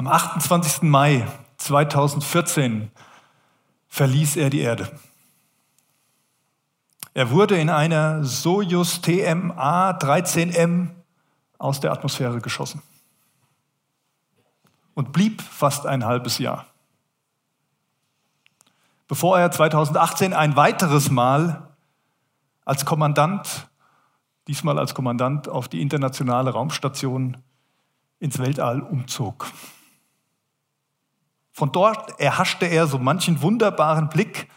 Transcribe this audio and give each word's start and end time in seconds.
Am 0.00 0.06
28. 0.06 0.80
Mai 0.84 1.28
2014 1.58 2.90
verließ 3.88 4.36
er 4.36 4.48
die 4.48 4.60
Erde. 4.60 4.90
Er 7.12 7.28
wurde 7.28 7.58
in 7.58 7.68
einer 7.68 8.24
Soyuz 8.24 9.02
TMA 9.02 9.90
13M 9.98 10.88
aus 11.58 11.80
der 11.80 11.92
Atmosphäre 11.92 12.40
geschossen 12.40 12.80
und 14.94 15.12
blieb 15.12 15.42
fast 15.42 15.84
ein 15.84 16.06
halbes 16.06 16.38
Jahr. 16.38 16.64
Bevor 19.06 19.38
er 19.38 19.50
2018 19.50 20.32
ein 20.32 20.56
weiteres 20.56 21.10
Mal 21.10 21.74
als 22.64 22.86
Kommandant, 22.86 23.68
diesmal 24.48 24.78
als 24.78 24.94
Kommandant 24.94 25.46
auf 25.46 25.68
die 25.68 25.82
internationale 25.82 26.52
Raumstation 26.52 27.36
ins 28.18 28.38
Weltall 28.38 28.80
umzog. 28.80 29.46
Von 31.52 31.72
dort 31.72 32.20
erhaschte 32.20 32.66
er 32.66 32.86
so 32.86 32.98
manchen 32.98 33.42
wunderbaren 33.42 34.08
Blick 34.08 34.48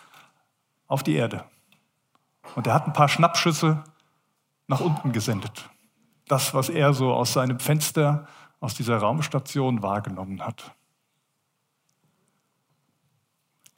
auf 0.88 1.04
die 1.04 1.16
Erde. 1.16 1.44
Und 2.56 2.68
er 2.68 2.74
hat 2.74 2.86
ein 2.86 2.94
paar 2.94 3.10
Schnappschüsse 3.10 3.84
nach 4.68 4.80
unten 4.80 5.12
gesendet. 5.12 5.70
Das, 6.28 6.54
was 6.54 6.70
er 6.70 6.94
so 6.94 7.14
aus 7.14 7.34
seinem 7.34 7.60
Fenster, 7.60 8.28
aus 8.60 8.76
dieser 8.76 8.98
Raumstation 8.98 9.82
wahrgenommen 9.82 10.46
hat. 10.46 10.72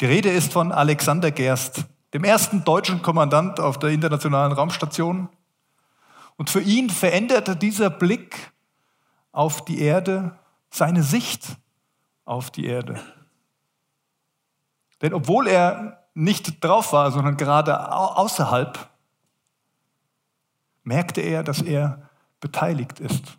Die 0.02 0.06
Rede 0.06 0.30
ist 0.30 0.54
von 0.54 0.72
Alexander 0.72 1.32
Gerst, 1.32 1.86
dem 2.14 2.23
ersten 2.23 2.64
deutschen 2.64 3.02
Kommandant 3.02 3.59
auf 3.59 3.80
der 3.80 3.90
internationalen 3.90 4.52
Raumstation. 4.52 5.30
Und 6.36 6.50
für 6.50 6.62
ihn 6.62 6.90
veränderte 6.90 7.56
dieser 7.56 7.90
Blick 7.90 8.52
auf 9.32 9.64
die 9.64 9.80
Erde 9.80 10.38
seine 10.70 11.02
Sicht 11.02 11.58
auf 12.26 12.52
die 12.52 12.66
Erde. 12.66 13.00
Denn 15.02 15.14
obwohl 15.14 15.48
er 15.48 16.04
nicht 16.14 16.64
drauf 16.64 16.94
war, 16.94 17.12
sondern 17.12 17.38
gerade 17.38 17.92
außerhalb, 17.92 18.90
merkte 20.84 21.22
er, 21.22 21.44
dass 21.44 21.62
er 21.62 22.09
beteiligt 22.40 23.00
ist. 23.00 23.38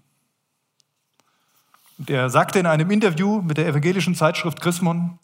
Und 1.98 2.10
er 2.10 2.28
sagte 2.28 2.58
in 2.58 2.66
einem 2.66 2.90
Interview 2.90 3.40
mit 3.40 3.56
der 3.56 3.66
evangelischen 3.66 4.14
Zeitschrift 4.14 4.60
Chrismon, 4.60 5.18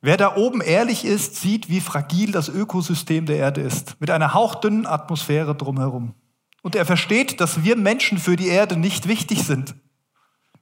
wer 0.00 0.16
da 0.16 0.36
oben 0.36 0.62
ehrlich 0.62 1.04
ist, 1.04 1.36
sieht, 1.36 1.68
wie 1.68 1.80
fragil 1.80 2.32
das 2.32 2.48
Ökosystem 2.48 3.26
der 3.26 3.36
Erde 3.36 3.60
ist, 3.60 4.00
mit 4.00 4.10
einer 4.10 4.32
hauchdünnen 4.32 4.86
Atmosphäre 4.86 5.54
drumherum. 5.54 6.14
Und 6.62 6.76
er 6.76 6.86
versteht, 6.86 7.40
dass 7.40 7.64
wir 7.64 7.76
Menschen 7.76 8.18
für 8.18 8.36
die 8.36 8.48
Erde 8.48 8.76
nicht 8.76 9.08
wichtig 9.08 9.44
sind. 9.44 9.74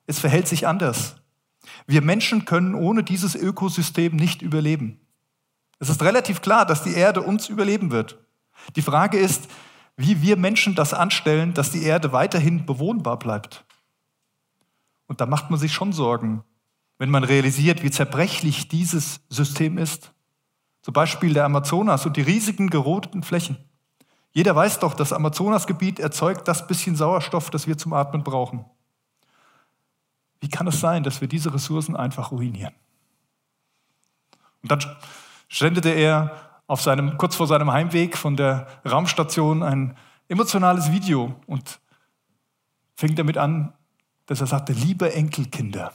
Es 0.06 0.19
verhält 0.19 0.48
sich 0.48 0.67
anders. 0.67 1.17
Wir 1.89 2.03
Menschen 2.03 2.44
können 2.44 2.75
ohne 2.75 3.03
dieses 3.03 3.34
Ökosystem 3.34 4.14
nicht 4.14 4.42
überleben. 4.42 5.00
Es 5.78 5.89
ist 5.89 6.03
relativ 6.03 6.42
klar, 6.42 6.67
dass 6.67 6.83
die 6.83 6.92
Erde 6.92 7.22
uns 7.22 7.48
überleben 7.48 7.91
wird. 7.91 8.19
Die 8.77 8.83
Frage 8.83 9.19
ist, 9.19 9.48
wie 9.97 10.20
wir 10.20 10.36
Menschen 10.36 10.75
das 10.75 10.92
anstellen, 10.92 11.55
dass 11.55 11.70
die 11.70 11.83
Erde 11.83 12.12
weiterhin 12.12 12.67
bewohnbar 12.67 13.19
bleibt. 13.19 13.64
Und 15.06 15.22
da 15.22 15.27
macht 15.27 15.48
man 15.48 15.58
sich 15.58 15.72
schon 15.72 15.95
Sorgen, 15.95 16.45
wenn 16.98 17.08
man 17.08 17.25
realisiert, 17.25 17.83
wie 17.83 17.91
zerbrechlich 17.91 18.69
dieses 18.69 19.20
System 19.30 19.78
ist. 19.78 20.12
Zum 20.83 20.92
Beispiel 20.92 21.33
der 21.33 21.47
Amazonas 21.47 22.05
und 22.05 22.19
die 22.19 22.23
riesigen 22.23 22.69
gerodeten 22.69 23.23
Flächen. 23.23 23.56
Jeder 24.33 24.55
weiß 24.55 24.80
doch, 24.80 24.92
das 24.92 25.14
Amazonasgebiet 25.14 26.00
erzeugt 26.00 26.48
das 26.48 26.67
bisschen 26.67 26.97
Sauerstoff, 26.97 27.48
das 27.48 27.67
wir 27.67 27.78
zum 27.78 27.95
Atmen 27.95 28.25
brauchen. 28.25 28.67
Wie 30.41 30.48
kann 30.48 30.67
es 30.67 30.81
sein, 30.81 31.03
dass 31.03 31.20
wir 31.20 31.28
diese 31.28 31.53
Ressourcen 31.53 31.97
einfach 31.97 32.31
ruinieren? 32.31 32.75
Und 34.62 34.70
dann 34.72 34.97
sendete 35.50 35.91
er 35.91 36.61
auf 36.67 36.83
seinem, 36.83 37.17
kurz 37.17 37.34
vor 37.36 37.47
seinem 37.47 37.72
Heimweg 37.72 38.17
von 38.17 38.36
der 38.36 38.67
Raumstation 38.85 39.62
ein 39.62 39.96
emotionales 40.29 40.92
Video 40.92 41.35
und 41.46 41.80
fing 42.95 43.14
damit 43.14 43.39
an, 43.39 43.73
dass 44.27 44.40
er 44.40 44.46
sagte, 44.46 44.73
liebe 44.73 45.12
Enkelkinder. 45.14 45.95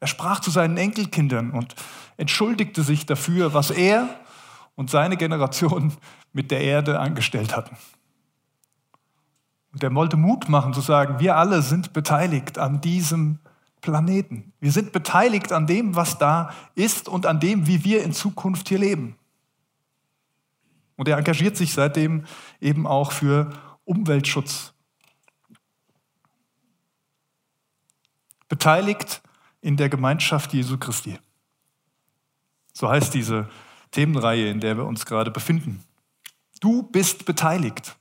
Er 0.00 0.06
sprach 0.06 0.40
zu 0.40 0.50
seinen 0.50 0.76
Enkelkindern 0.76 1.50
und 1.50 1.74
entschuldigte 2.16 2.82
sich 2.82 3.06
dafür, 3.06 3.54
was 3.54 3.70
er 3.70 4.08
und 4.74 4.90
seine 4.90 5.16
Generation 5.16 5.92
mit 6.32 6.50
der 6.50 6.60
Erde 6.60 7.00
angestellt 7.00 7.56
hatten. 7.56 7.76
Und 9.72 9.82
er 9.82 9.94
wollte 9.94 10.16
Mut 10.16 10.48
machen 10.48 10.74
zu 10.74 10.80
sagen, 10.80 11.20
wir 11.20 11.36
alle 11.36 11.62
sind 11.62 11.92
beteiligt 11.92 12.58
an 12.58 12.80
diesem 12.80 13.38
Planeten. 13.80 14.52
Wir 14.60 14.72
sind 14.72 14.92
beteiligt 14.92 15.52
an 15.52 15.66
dem, 15.66 15.96
was 15.96 16.18
da 16.18 16.54
ist 16.74 17.08
und 17.08 17.26
an 17.26 17.40
dem, 17.40 17.66
wie 17.66 17.84
wir 17.84 18.02
in 18.02 18.12
Zukunft 18.12 18.68
hier 18.68 18.78
leben. 18.78 19.16
Und 20.96 21.08
er 21.08 21.16
engagiert 21.16 21.56
sich 21.56 21.72
seitdem 21.72 22.24
eben 22.60 22.86
auch 22.86 23.12
für 23.12 23.50
Umweltschutz. 23.84 24.74
Beteiligt 28.48 29.22
in 29.60 29.76
der 29.76 29.88
Gemeinschaft 29.88 30.52
Jesu 30.52 30.76
Christi. 30.76 31.18
So 32.72 32.88
heißt 32.88 33.14
diese 33.14 33.48
Themenreihe, 33.90 34.50
in 34.50 34.60
der 34.60 34.76
wir 34.76 34.84
uns 34.84 35.06
gerade 35.06 35.30
befinden. 35.30 35.82
Du 36.60 36.82
bist 36.82 37.24
beteiligt. 37.24 37.96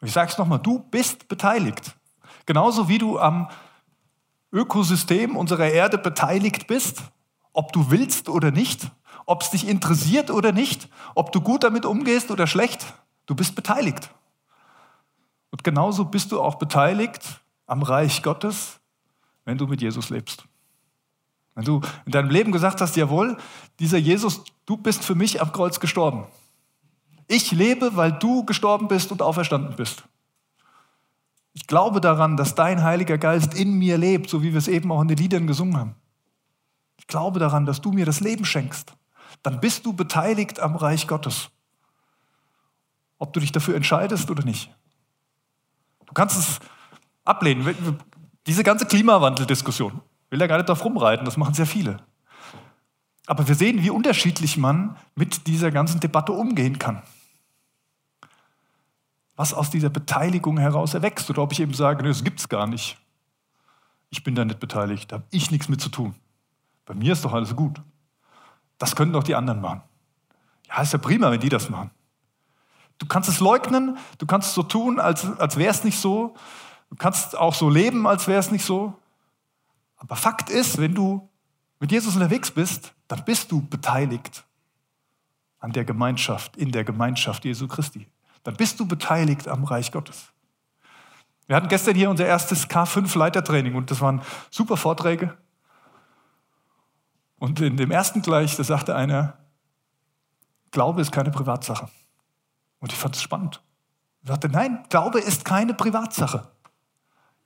Ich 0.00 0.12
sage 0.12 0.30
es 0.30 0.38
nochmal, 0.38 0.60
du 0.60 0.78
bist 0.78 1.28
beteiligt. 1.28 1.96
Genauso 2.46 2.88
wie 2.88 2.98
du 2.98 3.18
am 3.18 3.48
Ökosystem 4.52 5.36
unserer 5.36 5.68
Erde 5.68 5.98
beteiligt 5.98 6.66
bist, 6.66 7.02
ob 7.52 7.72
du 7.72 7.90
willst 7.90 8.28
oder 8.28 8.50
nicht, 8.50 8.90
ob 9.26 9.42
es 9.42 9.50
dich 9.50 9.68
interessiert 9.68 10.30
oder 10.30 10.52
nicht, 10.52 10.88
ob 11.14 11.32
du 11.32 11.40
gut 11.40 11.64
damit 11.64 11.84
umgehst 11.84 12.30
oder 12.30 12.46
schlecht, 12.46 12.86
du 13.26 13.34
bist 13.34 13.54
beteiligt. 13.54 14.10
Und 15.50 15.64
genauso 15.64 16.04
bist 16.04 16.32
du 16.32 16.40
auch 16.40 16.56
beteiligt 16.56 17.40
am 17.66 17.82
Reich 17.82 18.22
Gottes, 18.22 18.80
wenn 19.44 19.58
du 19.58 19.66
mit 19.66 19.82
Jesus 19.82 20.10
lebst. 20.10 20.44
Wenn 21.54 21.64
du 21.64 21.80
in 22.06 22.12
deinem 22.12 22.30
Leben 22.30 22.52
gesagt 22.52 22.80
hast, 22.80 22.96
jawohl, 22.96 23.36
dieser 23.80 23.98
Jesus, 23.98 24.44
du 24.64 24.76
bist 24.76 25.04
für 25.04 25.14
mich 25.14 25.42
am 25.42 25.52
Kreuz 25.52 25.80
gestorben. 25.80 26.26
Ich 27.26 27.50
lebe, 27.50 27.96
weil 27.96 28.12
du 28.12 28.44
gestorben 28.44 28.88
bist 28.88 29.10
und 29.12 29.22
auferstanden 29.22 29.74
bist. 29.76 30.04
Ich 31.60 31.66
glaube 31.66 32.00
daran, 32.00 32.36
dass 32.36 32.54
dein 32.54 32.84
Heiliger 32.84 33.18
Geist 33.18 33.52
in 33.52 33.72
mir 33.72 33.98
lebt, 33.98 34.30
so 34.30 34.44
wie 34.44 34.52
wir 34.52 34.58
es 34.58 34.68
eben 34.68 34.92
auch 34.92 35.02
in 35.02 35.08
den 35.08 35.16
Liedern 35.16 35.48
gesungen 35.48 35.76
haben. 35.76 35.96
Ich 36.98 37.08
glaube 37.08 37.40
daran, 37.40 37.66
dass 37.66 37.80
du 37.80 37.90
mir 37.90 38.06
das 38.06 38.20
Leben 38.20 38.44
schenkst. 38.44 38.92
Dann 39.42 39.58
bist 39.58 39.84
du 39.84 39.92
beteiligt 39.92 40.60
am 40.60 40.76
Reich 40.76 41.08
Gottes. 41.08 41.50
Ob 43.18 43.32
du 43.32 43.40
dich 43.40 43.50
dafür 43.50 43.74
entscheidest 43.74 44.30
oder 44.30 44.44
nicht. 44.44 44.72
Du 46.06 46.12
kannst 46.14 46.38
es 46.38 46.60
ablehnen. 47.24 47.98
Diese 48.46 48.62
ganze 48.62 48.86
Klimawandeldiskussion, 48.86 50.00
will 50.30 50.40
ja 50.40 50.46
gar 50.46 50.58
nicht 50.58 50.68
drauf 50.68 50.84
rumreiten, 50.84 51.24
das 51.24 51.36
machen 51.36 51.54
sehr 51.54 51.66
viele. 51.66 51.96
Aber 53.26 53.48
wir 53.48 53.56
sehen, 53.56 53.82
wie 53.82 53.90
unterschiedlich 53.90 54.58
man 54.58 54.96
mit 55.16 55.48
dieser 55.48 55.72
ganzen 55.72 55.98
Debatte 55.98 56.32
umgehen 56.32 56.78
kann 56.78 57.02
was 59.38 59.54
aus 59.54 59.70
dieser 59.70 59.88
Beteiligung 59.88 60.58
heraus 60.58 60.94
erwächst. 60.94 61.30
Oder 61.30 61.42
ob 61.42 61.52
ich 61.52 61.60
eben 61.60 61.72
sage, 61.72 62.02
nee, 62.02 62.08
das 62.08 62.24
gibt 62.24 62.40
es 62.40 62.48
gar 62.48 62.66
nicht. 62.66 62.98
Ich 64.10 64.24
bin 64.24 64.34
da 64.34 64.44
nicht 64.44 64.58
beteiligt, 64.58 65.12
da 65.12 65.16
habe 65.16 65.26
ich 65.30 65.52
nichts 65.52 65.68
mit 65.68 65.80
zu 65.80 65.90
tun. 65.90 66.16
Bei 66.84 66.92
mir 66.92 67.12
ist 67.12 67.24
doch 67.24 67.32
alles 67.32 67.54
gut. 67.54 67.80
Das 68.78 68.96
können 68.96 69.12
doch 69.12 69.22
die 69.22 69.36
anderen 69.36 69.60
machen. 69.60 69.82
Ja, 70.66 70.82
ist 70.82 70.92
ja 70.92 70.98
prima, 70.98 71.30
wenn 71.30 71.38
die 71.38 71.48
das 71.48 71.70
machen. 71.70 71.92
Du 72.98 73.06
kannst 73.06 73.28
es 73.28 73.38
leugnen, 73.38 73.96
du 74.18 74.26
kannst 74.26 74.48
es 74.48 74.54
so 74.54 74.64
tun, 74.64 74.98
als, 74.98 75.24
als 75.38 75.56
wäre 75.56 75.70
es 75.70 75.84
nicht 75.84 76.00
so. 76.00 76.34
Du 76.90 76.96
kannst 76.96 77.38
auch 77.38 77.54
so 77.54 77.70
leben, 77.70 78.08
als 78.08 78.26
wäre 78.26 78.40
es 78.40 78.50
nicht 78.50 78.64
so. 78.64 78.92
Aber 79.98 80.16
Fakt 80.16 80.50
ist, 80.50 80.78
wenn 80.78 80.96
du 80.96 81.28
mit 81.78 81.92
Jesus 81.92 82.16
unterwegs 82.16 82.50
bist, 82.50 82.92
dann 83.06 83.24
bist 83.24 83.52
du 83.52 83.62
beteiligt 83.62 84.44
an 85.60 85.70
der 85.70 85.84
Gemeinschaft, 85.84 86.56
in 86.56 86.72
der 86.72 86.82
Gemeinschaft 86.82 87.44
Jesu 87.44 87.68
Christi 87.68 88.08
dann 88.48 88.56
bist 88.56 88.80
du 88.80 88.86
beteiligt 88.86 89.46
am 89.46 89.64
Reich 89.64 89.92
Gottes. 89.92 90.32
Wir 91.48 91.54
hatten 91.54 91.68
gestern 91.68 91.94
hier 91.94 92.08
unser 92.08 92.24
erstes 92.24 92.66
K5-Leitertraining 92.66 93.74
und 93.74 93.90
das 93.90 94.00
waren 94.00 94.22
super 94.50 94.78
Vorträge. 94.78 95.36
Und 97.38 97.60
in 97.60 97.76
dem 97.76 97.90
ersten 97.90 98.22
gleich, 98.22 98.56
da 98.56 98.64
sagte 98.64 98.96
einer, 98.96 99.36
Glaube 100.70 101.02
ist 101.02 101.12
keine 101.12 101.30
Privatsache. 101.30 101.90
Und 102.78 102.90
ich 102.90 102.98
fand 102.98 103.16
es 103.16 103.22
spannend. 103.22 103.60
Er 104.22 104.28
sagte, 104.28 104.48
nein, 104.48 104.82
Glaube 104.88 105.20
ist 105.20 105.44
keine 105.44 105.74
Privatsache. 105.74 106.48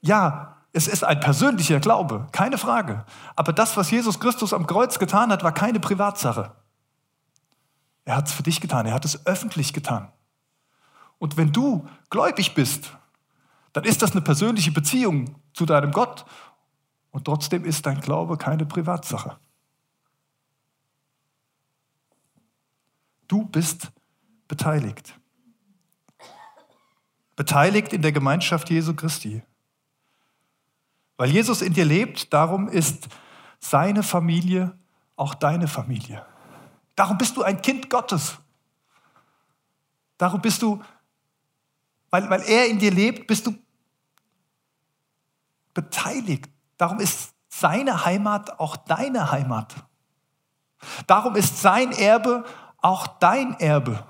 Ja, 0.03 0.59
es 0.73 0.87
ist 0.87 1.03
ein 1.03 1.19
persönlicher 1.19 1.81
Glaube, 1.81 2.29
keine 2.31 2.59
Frage. 2.59 3.05
Aber 3.35 3.53
das, 3.53 3.77
was 3.77 3.91
Jesus 3.91 4.21
Christus 4.21 4.53
am 4.53 4.69
Kreuz 4.69 5.01
getan 5.01 5.33
hat, 5.33 5.43
war 5.43 5.53
keine 5.53 5.81
Privatsache. 5.81 6.53
Er 8.05 8.15
hat 8.15 8.29
es 8.29 8.33
für 8.33 8.45
dich 8.45 8.61
getan, 8.61 8.87
er 8.87 8.95
hat 8.95 9.05
es 9.05 9.27
öffentlich 9.27 9.73
getan. 9.73 10.13
Und 11.23 11.37
wenn 11.37 11.53
du 11.53 11.89
gläubig 12.11 12.53
bist, 12.53 12.97
dann 13.73 13.85
ist 13.85 14.03
das 14.03 14.11
eine 14.11 14.23
persönliche 14.23 14.73
Beziehung 14.73 15.37
zu 15.55 15.65
deinem 15.67 15.93
Gott. 15.93 16.27
Und 17.13 17.27
trotzdem 17.27 17.65
ist 17.65 17.87
dein 17.87 18.01
Glaube 18.01 18.37
keine 18.37 18.67
Privatsache. 18.67 19.39
Du 23.29 23.45
bist 23.45 23.93
beteiligt. 24.49 25.15
Beteiligt 27.37 27.93
in 27.93 28.03
der 28.03 28.11
Gemeinschaft 28.11 28.69
Jesu 28.69 28.93
Christi. 28.93 29.45
Weil 31.19 31.31
Jesus 31.31 31.63
in 31.63 31.73
dir 31.73 31.85
lebt, 31.85 32.33
darum 32.33 32.67
ist 32.67 33.07
seine 33.61 34.03
Familie 34.03 34.77
auch 35.15 35.37
deine 35.37 35.69
Familie. 35.69 36.27
Darum 36.97 37.17
bist 37.17 37.37
du 37.37 37.45
ein 37.45 37.63
Kind 37.63 37.89
Gottes. 37.91 38.39
Darum 40.19 40.41
bist 40.41 40.63
du, 40.63 40.83
weil, 42.13 42.29
weil 42.29 42.43
er 42.43 42.69
in 42.69 42.79
dir 42.79 42.91
lebt, 42.91 43.27
bist 43.27 43.47
du 43.47 43.55
beteiligt. 45.73 46.51
Darum 46.77 47.01
ist 47.01 47.35
seine 47.49 48.05
Heimat 48.05 48.61
auch 48.61 48.77
deine 48.77 49.33
Heimat. 49.33 49.75
Darum 51.07 51.35
ist 51.37 51.63
sein 51.63 51.91
Erbe 51.93 52.45
auch 52.77 53.07
dein 53.07 53.59
Erbe. 53.59 54.05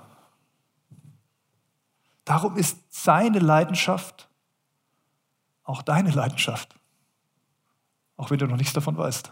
Darum 2.25 2.57
ist 2.57 2.77
seine 2.89 3.39
Leidenschaft 3.39 4.29
auch 5.63 5.81
deine 5.81 6.11
Leidenschaft, 6.11 6.75
auch 8.17 8.29
wenn 8.31 8.37
du 8.37 8.47
noch 8.47 8.57
nichts 8.57 8.73
davon 8.73 8.97
weißt. 8.97 9.31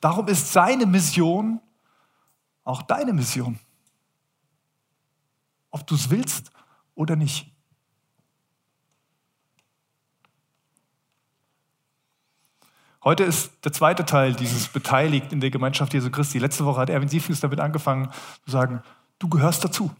Darum 0.00 0.26
ist 0.26 0.52
seine 0.52 0.84
Mission 0.84 1.60
auch 2.64 2.82
deine 2.82 3.12
Mission, 3.12 3.60
ob 5.70 5.86
du 5.86 5.94
es 5.94 6.10
willst 6.10 6.50
oder 6.96 7.14
nicht. 7.14 7.54
Heute 13.04 13.22
ist 13.22 13.52
der 13.64 13.72
zweite 13.72 14.04
Teil 14.04 14.34
dieses 14.34 14.68
Beteiligt 14.68 15.32
in 15.32 15.40
der 15.40 15.50
Gemeinschaft 15.50 15.94
Jesu 15.94 16.10
Christi. 16.10 16.38
Letzte 16.38 16.64
Woche 16.64 16.80
hat 16.80 16.90
Erwin 16.90 17.08
Siefens 17.08 17.40
damit 17.40 17.60
angefangen 17.60 18.10
zu 18.44 18.50
sagen, 18.50 18.82
du 19.18 19.28
gehörst 19.28 19.64
dazu. 19.64 19.90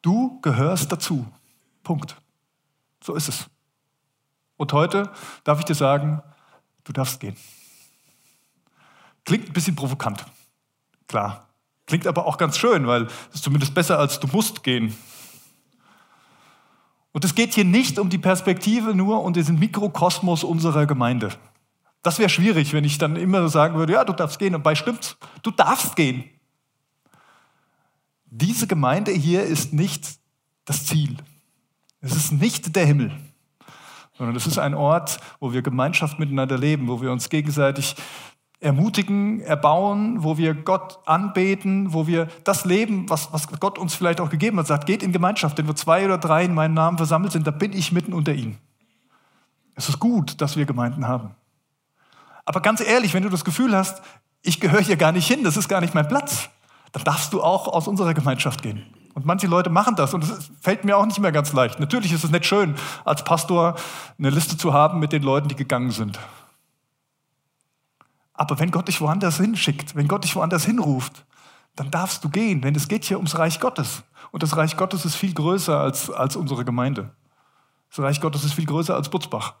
Du 0.00 0.40
gehörst 0.40 0.92
dazu. 0.92 1.26
Punkt. 1.82 2.16
So 3.02 3.14
ist 3.14 3.28
es. 3.28 3.46
Und 4.56 4.72
heute 4.72 5.10
darf 5.42 5.58
ich 5.58 5.64
dir 5.64 5.74
sagen, 5.74 6.22
du 6.84 6.92
darfst 6.92 7.18
gehen. 7.18 7.36
Klingt 9.24 9.48
ein 9.48 9.52
bisschen 9.52 9.74
provokant, 9.74 10.24
klar. 11.08 11.48
Klingt 11.86 12.06
aber 12.06 12.26
auch 12.26 12.38
ganz 12.38 12.56
schön, 12.56 12.86
weil 12.86 13.06
es 13.30 13.36
ist 13.36 13.44
zumindest 13.44 13.74
besser 13.74 13.98
als 13.98 14.20
du 14.20 14.28
musst 14.28 14.62
gehen. 14.62 14.96
Und 17.12 17.24
es 17.24 17.34
geht 17.34 17.54
hier 17.54 17.64
nicht 17.64 17.98
um 17.98 18.08
die 18.08 18.18
Perspektive 18.18 18.94
nur 18.94 19.22
und 19.22 19.36
diesen 19.36 19.58
Mikrokosmos 19.58 20.44
unserer 20.44 20.86
Gemeinde. 20.86 21.30
Das 22.04 22.18
wäre 22.18 22.28
schwierig, 22.28 22.74
wenn 22.74 22.84
ich 22.84 22.98
dann 22.98 23.16
immer 23.16 23.48
sagen 23.48 23.76
würde, 23.76 23.94
ja, 23.94 24.04
du 24.04 24.12
darfst 24.12 24.38
gehen. 24.38 24.54
Und 24.54 24.62
bei 24.62 24.74
stimmt's, 24.74 25.16
du 25.42 25.50
darfst 25.50 25.96
gehen. 25.96 26.24
Diese 28.26 28.66
Gemeinde 28.66 29.10
hier 29.10 29.42
ist 29.42 29.72
nicht 29.72 30.18
das 30.66 30.84
Ziel. 30.84 31.16
Es 32.02 32.14
ist 32.14 32.30
nicht 32.32 32.76
der 32.76 32.84
Himmel, 32.84 33.10
sondern 34.18 34.36
es 34.36 34.46
ist 34.46 34.58
ein 34.58 34.74
Ort, 34.74 35.18
wo 35.40 35.54
wir 35.54 35.62
Gemeinschaft 35.62 36.18
miteinander 36.18 36.58
leben, 36.58 36.88
wo 36.88 37.00
wir 37.00 37.10
uns 37.10 37.30
gegenseitig 37.30 37.96
ermutigen, 38.60 39.40
erbauen, 39.40 40.22
wo 40.22 40.36
wir 40.36 40.52
Gott 40.52 40.98
anbeten, 41.06 41.94
wo 41.94 42.06
wir 42.06 42.28
das 42.44 42.66
leben, 42.66 43.08
was, 43.08 43.32
was 43.32 43.48
Gott 43.60 43.78
uns 43.78 43.94
vielleicht 43.94 44.20
auch 44.20 44.28
gegeben 44.28 44.58
hat, 44.58 44.66
sagt, 44.66 44.84
geht 44.84 45.02
in 45.02 45.12
Gemeinschaft, 45.12 45.56
denn 45.56 45.68
wo 45.68 45.72
zwei 45.72 46.04
oder 46.04 46.18
drei 46.18 46.44
in 46.44 46.52
meinem 46.52 46.74
Namen 46.74 46.98
versammelt 46.98 47.32
sind, 47.32 47.46
da 47.46 47.50
bin 47.50 47.72
ich 47.72 47.92
mitten 47.92 48.12
unter 48.12 48.34
ihnen. 48.34 48.58
Es 49.74 49.88
ist 49.88 49.98
gut, 49.98 50.42
dass 50.42 50.56
wir 50.56 50.66
Gemeinden 50.66 51.08
haben. 51.08 51.30
Aber 52.44 52.60
ganz 52.60 52.80
ehrlich, 52.80 53.14
wenn 53.14 53.22
du 53.22 53.28
das 53.28 53.44
Gefühl 53.44 53.76
hast, 53.76 54.02
ich 54.42 54.60
gehöre 54.60 54.80
hier 54.80 54.96
gar 54.96 55.12
nicht 55.12 55.26
hin, 55.26 55.44
das 55.44 55.56
ist 55.56 55.68
gar 55.68 55.80
nicht 55.80 55.94
mein 55.94 56.08
Platz, 56.08 56.50
dann 56.92 57.04
darfst 57.04 57.32
du 57.32 57.42
auch 57.42 57.66
aus 57.68 57.88
unserer 57.88 58.14
Gemeinschaft 58.14 58.62
gehen. 58.62 58.84
Und 59.14 59.26
manche 59.26 59.46
Leute 59.46 59.70
machen 59.70 59.94
das 59.94 60.12
und 60.12 60.24
es 60.24 60.50
fällt 60.60 60.84
mir 60.84 60.96
auch 60.96 61.06
nicht 61.06 61.20
mehr 61.20 61.32
ganz 61.32 61.52
leicht. 61.52 61.78
Natürlich 61.78 62.12
ist 62.12 62.24
es 62.24 62.30
nicht 62.30 62.46
schön, 62.46 62.74
als 63.04 63.24
Pastor 63.24 63.76
eine 64.18 64.30
Liste 64.30 64.56
zu 64.56 64.72
haben 64.72 64.98
mit 64.98 65.12
den 65.12 65.22
Leuten, 65.22 65.48
die 65.48 65.54
gegangen 65.54 65.92
sind. 65.92 66.18
Aber 68.32 68.58
wenn 68.58 68.72
Gott 68.72 68.88
dich 68.88 69.00
woanders 69.00 69.36
hinschickt, 69.36 69.94
wenn 69.94 70.08
Gott 70.08 70.24
dich 70.24 70.34
woanders 70.34 70.64
hinruft, 70.64 71.24
dann 71.76 71.90
darfst 71.90 72.24
du 72.24 72.28
gehen, 72.28 72.60
denn 72.60 72.74
es 72.74 72.88
geht 72.88 73.04
hier 73.04 73.16
ums 73.16 73.38
Reich 73.38 73.60
Gottes. 73.60 74.02
Und 74.32 74.42
das 74.42 74.56
Reich 74.56 74.76
Gottes 74.76 75.04
ist 75.04 75.14
viel 75.14 75.32
größer 75.32 75.78
als, 75.78 76.10
als 76.10 76.34
unsere 76.34 76.64
Gemeinde. 76.64 77.10
Das 77.90 78.00
Reich 78.00 78.20
Gottes 78.20 78.44
ist 78.44 78.54
viel 78.54 78.66
größer 78.66 78.94
als 78.94 79.08
Butzbach. 79.08 79.54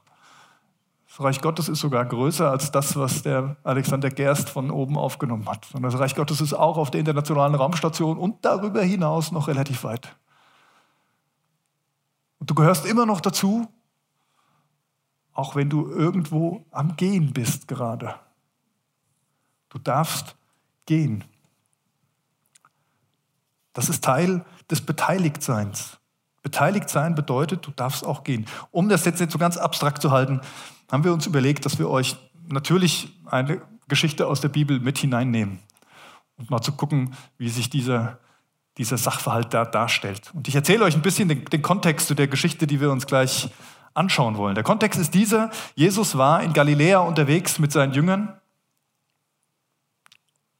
Das 1.16 1.24
Reich 1.24 1.40
Gottes 1.40 1.68
ist 1.68 1.78
sogar 1.78 2.04
größer 2.04 2.50
als 2.50 2.72
das, 2.72 2.96
was 2.96 3.22
der 3.22 3.56
Alexander 3.62 4.10
Gerst 4.10 4.50
von 4.50 4.72
oben 4.72 4.98
aufgenommen 4.98 5.48
hat. 5.48 5.72
Und 5.72 5.84
das 5.84 5.96
Reich 5.96 6.16
Gottes 6.16 6.40
ist 6.40 6.54
auch 6.54 6.76
auf 6.76 6.90
der 6.90 6.98
internationalen 6.98 7.54
Raumstation 7.54 8.18
und 8.18 8.44
darüber 8.44 8.82
hinaus 8.82 9.30
noch 9.30 9.46
relativ 9.46 9.84
weit. 9.84 10.16
Und 12.40 12.50
du 12.50 12.54
gehörst 12.56 12.84
immer 12.84 13.06
noch 13.06 13.20
dazu, 13.20 13.68
auch 15.32 15.54
wenn 15.54 15.70
du 15.70 15.88
irgendwo 15.88 16.66
am 16.72 16.96
Gehen 16.96 17.32
bist 17.32 17.68
gerade. 17.68 18.16
Du 19.68 19.78
darfst 19.78 20.34
gehen. 20.84 21.22
Das 23.72 23.88
ist 23.88 24.02
Teil 24.02 24.44
des 24.68 24.80
Beteiligtseins. 24.80 26.00
Beteiligt 26.44 26.90
sein 26.90 27.14
bedeutet, 27.14 27.66
du 27.66 27.72
darfst 27.72 28.04
auch 28.04 28.22
gehen. 28.22 28.44
Um 28.70 28.88
das 28.88 29.04
jetzt 29.06 29.18
nicht 29.18 29.32
so 29.32 29.38
ganz 29.38 29.56
abstrakt 29.56 30.00
zu 30.02 30.12
halten, 30.12 30.42
haben 30.92 31.02
wir 31.02 31.12
uns 31.12 31.26
überlegt, 31.26 31.64
dass 31.64 31.78
wir 31.78 31.88
euch 31.88 32.16
natürlich 32.48 33.08
eine 33.24 33.62
Geschichte 33.88 34.26
aus 34.26 34.42
der 34.42 34.50
Bibel 34.50 34.78
mit 34.78 34.98
hineinnehmen 34.98 35.58
und 36.36 36.50
mal 36.50 36.60
zu 36.60 36.72
gucken, 36.72 37.14
wie 37.38 37.48
sich 37.48 37.70
dieser, 37.70 38.18
dieser 38.76 38.98
Sachverhalt 38.98 39.54
da 39.54 39.64
darstellt. 39.64 40.30
Und 40.34 40.46
ich 40.46 40.54
erzähle 40.54 40.84
euch 40.84 40.94
ein 40.94 41.02
bisschen 41.02 41.30
den, 41.30 41.46
den 41.46 41.62
Kontext 41.62 42.08
zu 42.08 42.14
der 42.14 42.28
Geschichte, 42.28 42.66
die 42.66 42.78
wir 42.78 42.92
uns 42.92 43.06
gleich 43.06 43.48
anschauen 43.94 44.36
wollen. 44.36 44.54
Der 44.54 44.64
Kontext 44.64 45.00
ist 45.00 45.14
dieser, 45.14 45.50
Jesus 45.74 46.18
war 46.18 46.42
in 46.42 46.52
Galiläa 46.52 46.98
unterwegs 46.98 47.58
mit 47.58 47.72
seinen 47.72 47.94
Jüngern, 47.94 48.34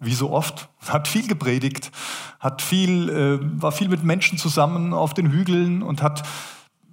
wie 0.04 0.14
so 0.14 0.30
oft, 0.30 0.68
hat 0.88 1.08
viel 1.08 1.26
gepredigt, 1.26 1.90
hat 2.40 2.62
viel, 2.62 3.08
äh, 3.08 3.62
war 3.62 3.72
viel 3.72 3.88
mit 3.88 4.04
Menschen 4.04 4.38
zusammen 4.38 4.92
auf 4.92 5.14
den 5.14 5.30
Hügeln 5.30 5.82
und 5.82 6.02
hat 6.02 6.22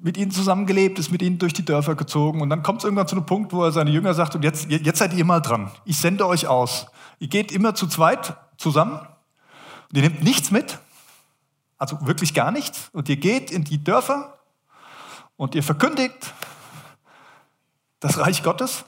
mit 0.01 0.17
ihnen 0.17 0.31
zusammengelebt, 0.31 0.97
ist 0.97 1.11
mit 1.11 1.21
ihnen 1.21 1.37
durch 1.37 1.53
die 1.53 1.63
Dörfer 1.63 1.95
gezogen. 1.95 2.41
Und 2.41 2.49
dann 2.49 2.63
kommt 2.63 2.79
es 2.79 2.85
irgendwann 2.85 3.07
zu 3.07 3.15
einem 3.15 3.25
Punkt, 3.25 3.53
wo 3.53 3.63
er 3.63 3.71
seine 3.71 3.91
Jünger 3.91 4.13
sagt, 4.13 4.35
und 4.35 4.43
jetzt, 4.43 4.69
jetzt 4.69 4.97
seid 4.97 5.13
ihr 5.13 5.25
mal 5.25 5.41
dran. 5.41 5.71
Ich 5.85 5.97
sende 5.97 6.25
euch 6.25 6.47
aus. 6.47 6.87
Ihr 7.19 7.27
geht 7.27 7.51
immer 7.51 7.75
zu 7.75 7.87
zweit 7.87 8.35
zusammen. 8.57 8.99
Und 9.89 9.95
ihr 9.95 10.01
nehmt 10.01 10.23
nichts 10.23 10.49
mit. 10.49 10.79
Also 11.77 11.97
wirklich 12.05 12.33
gar 12.33 12.51
nichts. 12.51 12.89
Und 12.93 13.09
ihr 13.09 13.17
geht 13.17 13.51
in 13.51 13.63
die 13.63 13.83
Dörfer 13.83 14.39
und 15.35 15.53
ihr 15.55 15.63
verkündigt 15.63 16.33
das 17.99 18.17
Reich 18.17 18.41
Gottes. 18.41 18.85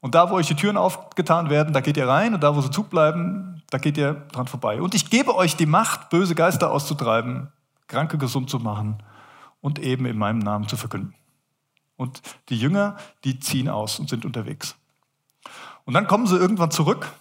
Und 0.00 0.14
da, 0.14 0.30
wo 0.30 0.34
euch 0.34 0.46
die 0.46 0.54
Türen 0.54 0.76
aufgetan 0.76 1.50
werden, 1.50 1.74
da 1.74 1.80
geht 1.80 1.96
ihr 1.96 2.08
rein. 2.08 2.34
Und 2.34 2.42
da, 2.42 2.56
wo 2.56 2.60
sie 2.60 2.70
zubleiben, 2.70 3.62
da 3.70 3.78
geht 3.78 3.98
ihr 3.98 4.14
dran 4.32 4.46
vorbei. 4.46 4.80
Und 4.80 4.94
ich 4.94 5.10
gebe 5.10 5.36
euch 5.36 5.56
die 5.56 5.66
Macht, 5.66 6.08
böse 6.10 6.34
Geister 6.34 6.70
auszutreiben, 6.70 7.52
Kranke 7.86 8.18
gesund 8.18 8.48
zu 8.48 8.58
machen 8.58 9.02
und 9.60 9.78
eben 9.78 10.06
in 10.06 10.16
meinem 10.16 10.38
Namen 10.38 10.68
zu 10.68 10.76
verkünden. 10.76 11.14
Und 11.96 12.22
die 12.48 12.56
Jünger, 12.56 12.96
die 13.24 13.40
ziehen 13.40 13.68
aus 13.68 13.98
und 13.98 14.08
sind 14.08 14.24
unterwegs. 14.24 14.74
Und 15.84 15.94
dann 15.94 16.06
kommen 16.06 16.26
sie 16.26 16.36
irgendwann 16.36 16.70
zurück, 16.70 17.12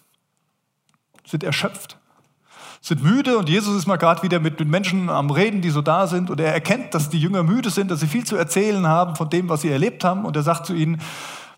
sind 1.25 1.43
erschöpft, 1.43 1.98
sind 2.81 3.03
müde 3.03 3.38
und 3.38 3.50
Jesus 3.50 3.75
ist 3.75 3.88
mal 3.88 3.98
gerade 3.98 4.24
wieder 4.24 4.39
mit 4.39 4.59
den 4.59 4.69
Menschen 4.69 5.09
am 5.09 5.31
Reden, 5.31 5.62
die 5.62 5.69
so 5.69 5.81
da 5.81 6.07
sind 6.07 6.29
und 6.29 6.39
er 6.39 6.53
erkennt, 6.53 6.93
dass 6.93 7.09
die 7.09 7.19
Jünger 7.19 7.43
müde 7.43 7.69
sind, 7.69 7.91
dass 7.91 8.00
sie 8.00 8.07
viel 8.07 8.24
zu 8.24 8.38
erzählen 8.38 8.88
haben 8.88 9.15
von 9.15 9.29
dem, 9.29 9.50
was 9.50 9.62
sie 9.62 9.69
erlebt 9.69 10.03
haben 10.03 10.24
und 10.24 10.36
er 10.36 10.43
sagt 10.43 10.65
zu 10.65 10.74
ihnen, 10.74 11.01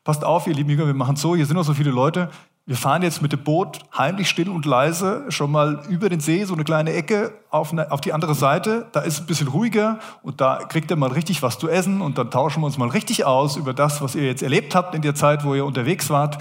passt 0.04 0.24
auf, 0.24 0.48
ihr 0.48 0.54
lieben 0.54 0.70
Jünger, 0.70 0.88
wir 0.88 0.94
machen 0.94 1.16
so, 1.16 1.36
hier 1.36 1.46
sind 1.46 1.56
noch 1.56 1.64
so 1.64 1.74
viele 1.74 1.92
Leute, 1.92 2.30
wir 2.68 2.78
fahren 2.78 3.02
jetzt 3.02 3.22
mit 3.22 3.34
dem 3.34 3.44
Boot 3.44 3.80
heimlich 3.98 4.30
still 4.30 4.48
und 4.48 4.66
leise 4.66 5.26
schon 5.30 5.52
mal 5.52 5.84
über 5.90 6.10
den 6.10 6.20
See, 6.20 6.46
so 6.46 6.54
eine 6.54 6.64
kleine 6.64 6.94
Ecke 6.94 7.34
auf, 7.50 7.72
eine, 7.72 7.92
auf 7.92 8.02
die 8.02 8.14
andere 8.14 8.36
Seite. 8.36 8.88
Da 8.92 9.02
ist 9.02 9.16
es 9.16 9.20
ein 9.22 9.26
bisschen 9.26 9.48
ruhiger 9.48 10.00
und 10.22 10.42
da 10.42 10.58
kriegt 10.58 10.92
ihr 10.92 10.96
mal 10.96 11.12
richtig 11.12 11.42
was 11.42 11.58
zu 11.58 11.68
essen 11.68 12.02
und 12.02 12.20
dann 12.20 12.30
tauschen 12.30 12.62
wir 12.62 12.68
uns 12.68 12.78
mal 12.78 12.90
richtig 12.90 13.26
aus 13.26 13.58
über 13.58 13.74
das, 13.74 14.02
was 14.02 14.14
ihr 14.14 14.24
jetzt 14.24 14.44
erlebt 14.44 14.76
habt 14.76 14.94
in 14.94 15.02
der 15.02 15.16
Zeit, 15.16 15.44
wo 15.44 15.56
ihr 15.56 15.66
unterwegs 15.66 16.10
wart. 16.12 16.38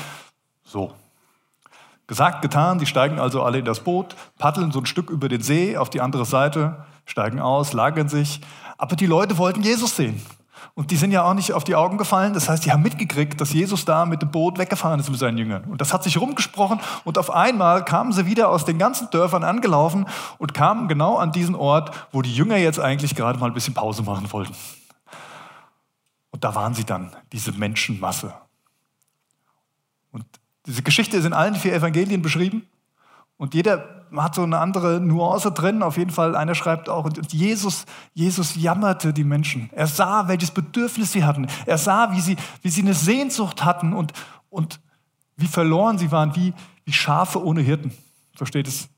So. 0.62 0.92
Gesagt, 2.06 2.42
getan, 2.42 2.78
die 2.78 2.86
steigen 2.86 3.18
also 3.18 3.42
alle 3.42 3.58
in 3.58 3.64
das 3.64 3.80
Boot, 3.80 4.14
paddeln 4.36 4.72
so 4.72 4.80
ein 4.80 4.86
Stück 4.86 5.10
über 5.10 5.28
den 5.28 5.42
See 5.42 5.76
auf 5.76 5.88
die 5.88 6.00
andere 6.00 6.26
Seite, 6.26 6.84
steigen 7.06 7.40
aus, 7.40 7.72
lagern 7.72 8.08
sich. 8.08 8.40
Aber 8.76 8.94
die 8.94 9.06
Leute 9.06 9.38
wollten 9.38 9.62
Jesus 9.62 9.96
sehen. 9.96 10.20
Und 10.74 10.90
die 10.90 10.96
sind 10.96 11.10
ja 11.10 11.24
auch 11.24 11.34
nicht 11.34 11.52
auf 11.52 11.64
die 11.64 11.74
Augen 11.74 11.98
gefallen. 11.98 12.32
Das 12.32 12.48
heißt, 12.48 12.64
die 12.64 12.72
haben 12.72 12.82
mitgekriegt, 12.82 13.40
dass 13.40 13.52
Jesus 13.52 13.84
da 13.84 14.06
mit 14.06 14.22
dem 14.22 14.30
Boot 14.30 14.58
weggefahren 14.58 15.00
ist 15.00 15.10
mit 15.10 15.18
seinen 15.18 15.36
Jüngern. 15.36 15.64
Und 15.64 15.80
das 15.80 15.92
hat 15.92 16.02
sich 16.04 16.18
rumgesprochen. 16.20 16.80
Und 17.04 17.18
auf 17.18 17.30
einmal 17.30 17.84
kamen 17.84 18.12
sie 18.12 18.26
wieder 18.26 18.48
aus 18.48 18.64
den 18.64 18.78
ganzen 18.78 19.10
Dörfern 19.10 19.44
angelaufen 19.44 20.06
und 20.38 20.54
kamen 20.54 20.88
genau 20.88 21.16
an 21.16 21.32
diesen 21.32 21.54
Ort, 21.54 21.90
wo 22.12 22.22
die 22.22 22.34
Jünger 22.34 22.56
jetzt 22.56 22.78
eigentlich 22.78 23.14
gerade 23.14 23.38
mal 23.38 23.46
ein 23.46 23.54
bisschen 23.54 23.74
Pause 23.74 24.02
machen 24.02 24.30
wollten. 24.32 24.54
Und 26.30 26.44
da 26.44 26.54
waren 26.54 26.74
sie 26.74 26.84
dann, 26.84 27.10
diese 27.32 27.52
Menschenmasse. 27.52 28.32
Und 30.12 30.24
diese 30.66 30.82
Geschichte 30.82 31.16
ist 31.16 31.24
in 31.24 31.32
allen 31.32 31.56
vier 31.56 31.74
Evangelien 31.74 32.22
beschrieben. 32.22 32.66
Und 33.40 33.54
jeder 33.54 34.04
hat 34.14 34.34
so 34.34 34.42
eine 34.42 34.58
andere 34.58 35.00
Nuance 35.00 35.50
drin. 35.52 35.82
Auf 35.82 35.96
jeden 35.96 36.10
Fall, 36.10 36.36
einer 36.36 36.54
schreibt 36.54 36.90
auch, 36.90 37.06
und 37.06 37.32
Jesus, 37.32 37.86
Jesus 38.12 38.54
jammerte 38.54 39.14
die 39.14 39.24
Menschen. 39.24 39.70
Er 39.72 39.86
sah, 39.86 40.28
welches 40.28 40.50
Bedürfnis 40.50 41.12
sie 41.12 41.24
hatten. 41.24 41.46
Er 41.64 41.78
sah, 41.78 42.12
wie 42.12 42.20
sie, 42.20 42.36
wie 42.60 42.68
sie 42.68 42.82
eine 42.82 42.92
Sehnsucht 42.92 43.64
hatten 43.64 43.94
und, 43.94 44.12
und 44.50 44.78
wie 45.38 45.46
verloren 45.46 45.96
sie 45.96 46.12
waren, 46.12 46.36
wie, 46.36 46.52
wie 46.84 46.92
Schafe 46.92 47.42
ohne 47.42 47.62
Hirten. 47.62 47.92
So 48.38 48.44
steht 48.44 48.68
es 48.68 48.90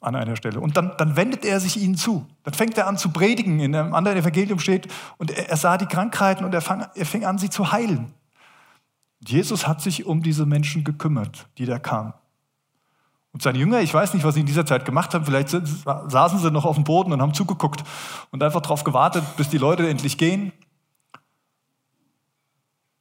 an 0.00 0.14
einer 0.14 0.36
Stelle. 0.36 0.60
Und 0.60 0.76
dann, 0.76 0.92
dann 0.96 1.16
wendet 1.16 1.44
er 1.44 1.58
sich 1.58 1.76
ihnen 1.76 1.96
zu. 1.96 2.24
Dann 2.44 2.54
fängt 2.54 2.78
er 2.78 2.86
an 2.86 2.96
zu 2.96 3.10
predigen. 3.10 3.58
In 3.58 3.74
einem 3.74 3.92
anderen 3.92 4.18
Evangelium 4.18 4.60
steht, 4.60 4.86
und 5.18 5.32
er, 5.32 5.48
er 5.48 5.56
sah 5.56 5.76
die 5.78 5.86
Krankheiten 5.86 6.44
und 6.44 6.54
er, 6.54 6.60
fang, 6.60 6.86
er 6.94 7.06
fing 7.06 7.24
an, 7.24 7.38
sie 7.38 7.50
zu 7.50 7.72
heilen. 7.72 8.14
Jesus 9.26 9.66
hat 9.66 9.82
sich 9.82 10.06
um 10.06 10.22
diese 10.22 10.46
Menschen 10.46 10.84
gekümmert, 10.84 11.48
die 11.58 11.66
da 11.66 11.80
kamen. 11.80 12.12
Und 13.32 13.42
seine 13.42 13.58
Jünger, 13.58 13.80
ich 13.80 13.94
weiß 13.94 14.14
nicht, 14.14 14.24
was 14.24 14.34
sie 14.34 14.40
in 14.40 14.46
dieser 14.46 14.66
Zeit 14.66 14.84
gemacht 14.84 15.14
haben, 15.14 15.24
vielleicht 15.24 15.50
saßen 15.50 16.38
sie 16.38 16.50
noch 16.50 16.64
auf 16.64 16.74
dem 16.74 16.84
Boden 16.84 17.12
und 17.12 17.22
haben 17.22 17.34
zugeguckt 17.34 17.84
und 18.30 18.42
einfach 18.42 18.60
darauf 18.60 18.82
gewartet, 18.82 19.24
bis 19.36 19.48
die 19.48 19.58
Leute 19.58 19.88
endlich 19.88 20.18
gehen. 20.18 20.52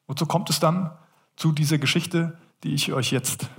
Und 0.06 0.20
so 0.20 0.26
kommt 0.26 0.50
es 0.50 0.60
dann 0.60 0.92
zu 1.36 1.52
dieser 1.52 1.78
Geschichte, 1.78 2.38
die 2.64 2.74
ich 2.74 2.94
euch 2.94 3.12
jetzt 3.12 3.50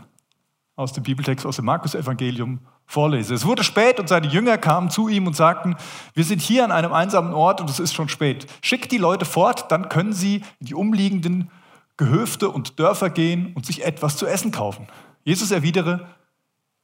aus 0.76 0.92
dem 0.92 1.02
Bibeltext, 1.02 1.44
aus 1.44 1.56
dem 1.56 1.64
Markus-Evangelium 1.64 2.60
vorlese. 2.86 3.34
Es 3.34 3.44
wurde 3.44 3.62
spät 3.64 4.00
und 4.00 4.08
seine 4.08 4.28
Jünger 4.28 4.58
kamen 4.58 4.90
zu 4.90 5.08
ihm 5.08 5.26
und 5.26 5.36
sagten, 5.36 5.76
wir 6.14 6.24
sind 6.24 6.40
hier 6.40 6.64
an 6.64 6.72
einem 6.72 6.92
einsamen 6.92 7.34
Ort 7.34 7.60
und 7.60 7.68
es 7.70 7.78
ist 7.78 7.94
schon 7.94 8.08
spät. 8.08 8.46
Schickt 8.62 8.90
die 8.90 8.98
Leute 8.98 9.24
fort, 9.24 9.70
dann 9.70 9.88
können 9.88 10.12
sie 10.12 10.36
in 10.58 10.66
die 10.66 10.74
umliegenden 10.74 11.50
Gehöfte 11.96 12.48
und 12.48 12.78
Dörfer 12.78 13.10
gehen 13.10 13.52
und 13.54 13.66
sich 13.66 13.84
etwas 13.84 14.16
zu 14.16 14.26
essen 14.26 14.52
kaufen. 14.52 14.86
Jesus 15.22 15.50
erwidere, 15.50 16.06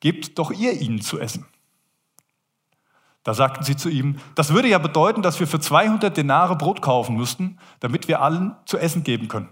gebt 0.00 0.38
doch 0.38 0.50
ihr 0.50 0.80
ihnen 0.80 1.00
zu 1.00 1.18
essen. 1.18 1.46
Da 3.22 3.34
sagten 3.34 3.64
sie 3.64 3.76
zu 3.76 3.88
ihm, 3.88 4.18
das 4.36 4.50
würde 4.50 4.68
ja 4.68 4.78
bedeuten, 4.78 5.20
dass 5.20 5.40
wir 5.40 5.48
für 5.48 5.58
200 5.58 6.16
Denare 6.16 6.56
Brot 6.56 6.80
kaufen 6.80 7.16
müssten, 7.16 7.58
damit 7.80 8.06
wir 8.06 8.22
allen 8.22 8.54
zu 8.66 8.78
essen 8.78 9.02
geben 9.02 9.26
können. 9.26 9.48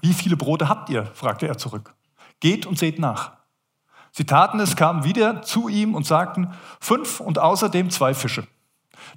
Wie 0.00 0.14
viele 0.14 0.36
Brote 0.36 0.68
habt 0.68 0.88
ihr? 0.88 1.04
fragte 1.06 1.46
er 1.46 1.58
zurück. 1.58 1.94
Geht 2.40 2.64
und 2.64 2.78
seht 2.78 2.98
nach. 2.98 3.32
Sie 4.10 4.24
taten 4.24 4.58
es, 4.58 4.74
kamen 4.74 5.04
wieder 5.04 5.42
zu 5.42 5.68
ihm 5.68 5.94
und 5.94 6.06
sagten, 6.06 6.52
fünf 6.80 7.20
und 7.20 7.38
außerdem 7.38 7.90
zwei 7.90 8.14
Fische. 8.14 8.46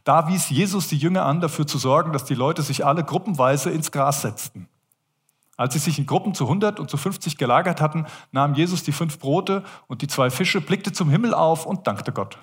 Da 0.04 0.28
wies 0.28 0.50
Jesus 0.50 0.88
die 0.88 0.98
Jünger 0.98 1.26
an, 1.26 1.42
dafür 1.42 1.66
zu 1.66 1.78
sorgen, 1.78 2.14
dass 2.14 2.26
die 2.26 2.36
Leute 2.36 2.62
sich 2.62 2.86
alle 2.86 3.04
gruppenweise 3.04 3.70
ins 3.70 3.92
Gras 3.92 4.22
setzten. 4.22 4.68
Als 5.58 5.74
sie 5.74 5.80
sich 5.80 5.98
in 5.98 6.06
Gruppen 6.06 6.34
zu 6.34 6.46
100 6.46 6.80
und 6.80 6.90
zu 6.90 6.98
50 6.98 7.38
gelagert 7.38 7.80
hatten, 7.80 8.06
nahm 8.32 8.56
Jesus 8.56 8.84
die 8.84 8.92
fünf 8.92 9.20
Brote 9.20 9.64
und 9.88 10.02
die 10.02 10.08
zwei 10.08 10.30
Fische, 10.30 10.60
blickte 10.60 10.92
zum 10.92 11.10
Himmel 11.10 11.34
auf 11.34 11.66
und 11.66 11.88
dankte 11.88 12.12
Gott. 12.12 12.38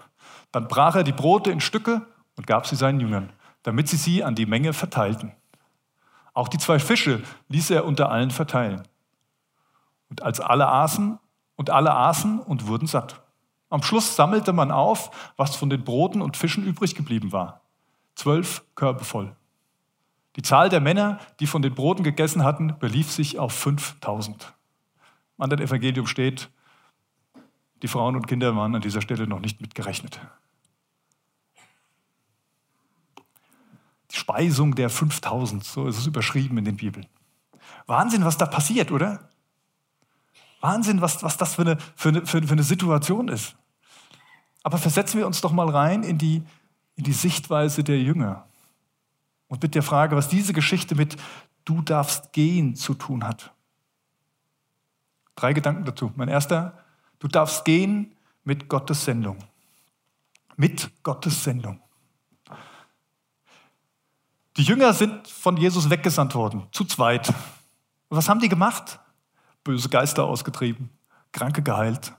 Dann 0.50 0.68
brach 0.68 0.96
er 0.96 1.04
die 1.04 1.12
Brote 1.12 1.50
in 1.50 1.60
Stücke 1.60 2.06
und 2.36 2.46
gab 2.46 2.66
sie 2.66 2.76
seinen 2.76 3.00
Jüngern, 3.00 3.30
damit 3.62 3.88
sie 3.88 3.96
sie 3.96 4.24
an 4.24 4.34
die 4.34 4.46
Menge 4.46 4.72
verteilten. 4.72 5.32
Auch 6.34 6.48
die 6.48 6.58
zwei 6.58 6.78
Fische 6.78 7.22
ließ 7.48 7.70
er 7.70 7.84
unter 7.84 8.10
allen 8.10 8.30
verteilen. 8.30 8.82
Und 10.08 10.22
als 10.22 10.40
alle 10.40 10.68
aßen 10.68 11.18
und 11.56 11.70
alle 11.70 11.94
aßen 11.94 12.40
und 12.40 12.66
wurden 12.66 12.86
satt. 12.86 13.22
Am 13.68 13.82
Schluss 13.82 14.16
sammelte 14.16 14.52
man 14.52 14.70
auf, 14.70 15.10
was 15.36 15.56
von 15.56 15.70
den 15.70 15.84
Broten 15.84 16.22
und 16.22 16.36
Fischen 16.36 16.64
übrig 16.64 16.94
geblieben 16.94 17.32
war. 17.32 17.62
Zwölf 18.14 18.64
Körbe 18.74 19.04
voll. 19.04 19.34
Die 20.36 20.42
Zahl 20.42 20.68
der 20.68 20.80
Männer, 20.80 21.20
die 21.40 21.46
von 21.46 21.62
den 21.62 21.74
Broten 21.74 22.02
gegessen 22.02 22.42
hatten, 22.42 22.78
belief 22.78 23.10
sich 23.10 23.38
auf 23.38 23.52
5000. 23.52 24.54
Im 25.36 25.42
anderen 25.42 25.62
Evangelium 25.62 26.06
steht, 26.06 26.50
die 27.82 27.88
Frauen 27.88 28.16
und 28.16 28.26
Kinder 28.26 28.56
waren 28.56 28.74
an 28.74 28.80
dieser 28.80 29.02
Stelle 29.02 29.26
noch 29.26 29.40
nicht 29.40 29.60
mitgerechnet. 29.60 30.20
Die 34.10 34.16
Speisung 34.16 34.74
der 34.74 34.88
5000, 34.88 35.64
so 35.64 35.86
ist 35.86 35.98
es 35.98 36.06
überschrieben 36.06 36.58
in 36.58 36.64
den 36.64 36.76
Bibeln. 36.76 37.06
Wahnsinn, 37.86 38.24
was 38.24 38.36
da 38.36 38.46
passiert, 38.46 38.90
oder? 38.90 39.28
Wahnsinn, 40.60 41.00
was, 41.00 41.22
was 41.22 41.36
das 41.36 41.54
für 41.54 41.62
eine, 41.62 41.78
für, 41.96 42.10
eine, 42.10 42.26
für 42.26 42.38
eine 42.38 42.62
Situation 42.62 43.28
ist. 43.28 43.56
Aber 44.62 44.78
versetzen 44.78 45.18
wir 45.18 45.26
uns 45.26 45.40
doch 45.40 45.52
mal 45.52 45.68
rein 45.68 46.04
in 46.04 46.18
die, 46.18 46.42
in 46.94 47.04
die 47.04 47.12
Sichtweise 47.12 47.82
der 47.82 47.98
Jünger. 47.98 48.46
Und 49.52 49.62
mit 49.62 49.74
der 49.74 49.82
Frage, 49.82 50.16
was 50.16 50.30
diese 50.30 50.54
Geschichte 50.54 50.94
mit 50.94 51.18
Du 51.66 51.82
darfst 51.82 52.32
gehen 52.32 52.74
zu 52.74 52.94
tun 52.94 53.22
hat. 53.22 53.52
Drei 55.34 55.52
Gedanken 55.52 55.84
dazu. 55.84 56.10
Mein 56.16 56.28
erster, 56.28 56.82
du 57.18 57.28
darfst 57.28 57.66
gehen 57.66 58.16
mit 58.44 58.70
Gottes 58.70 59.04
Sendung. 59.04 59.36
Mit 60.56 60.90
Gottes 61.02 61.44
Sendung. 61.44 61.82
Die 64.56 64.62
Jünger 64.62 64.94
sind 64.94 65.28
von 65.28 65.58
Jesus 65.58 65.90
weggesandt 65.90 66.34
worden, 66.34 66.66
zu 66.72 66.86
zweit. 66.86 67.28
Und 67.28 68.16
was 68.16 68.30
haben 68.30 68.40
die 68.40 68.48
gemacht? 68.48 69.00
Böse 69.64 69.90
Geister 69.90 70.24
ausgetrieben, 70.24 70.88
Kranke 71.30 71.62
geheilt, 71.62 72.14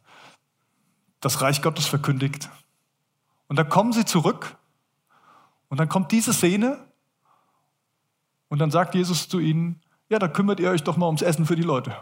das 1.19 1.41
Reich 1.41 1.63
Gottes 1.63 1.87
verkündigt. 1.87 2.51
Und 3.47 3.55
dann 3.55 3.69
kommen 3.69 3.91
sie 3.91 4.05
zurück 4.05 4.55
und 5.69 5.79
dann 5.79 5.89
kommt 5.89 6.11
diese 6.11 6.31
Szene, 6.31 6.92
und 8.53 8.59
dann 8.59 8.69
sagt 8.69 8.93
Jesus 8.93 9.27
zu 9.27 9.39
ihnen, 9.39 9.81
ja, 10.09 10.19
da 10.19 10.27
kümmert 10.27 10.59
ihr 10.59 10.69
euch 10.69 10.83
doch 10.83 10.95
mal 10.95 11.07
ums 11.07 11.23
Essen 11.23 11.47
für 11.47 11.55
die 11.55 11.63
Leute. 11.63 11.95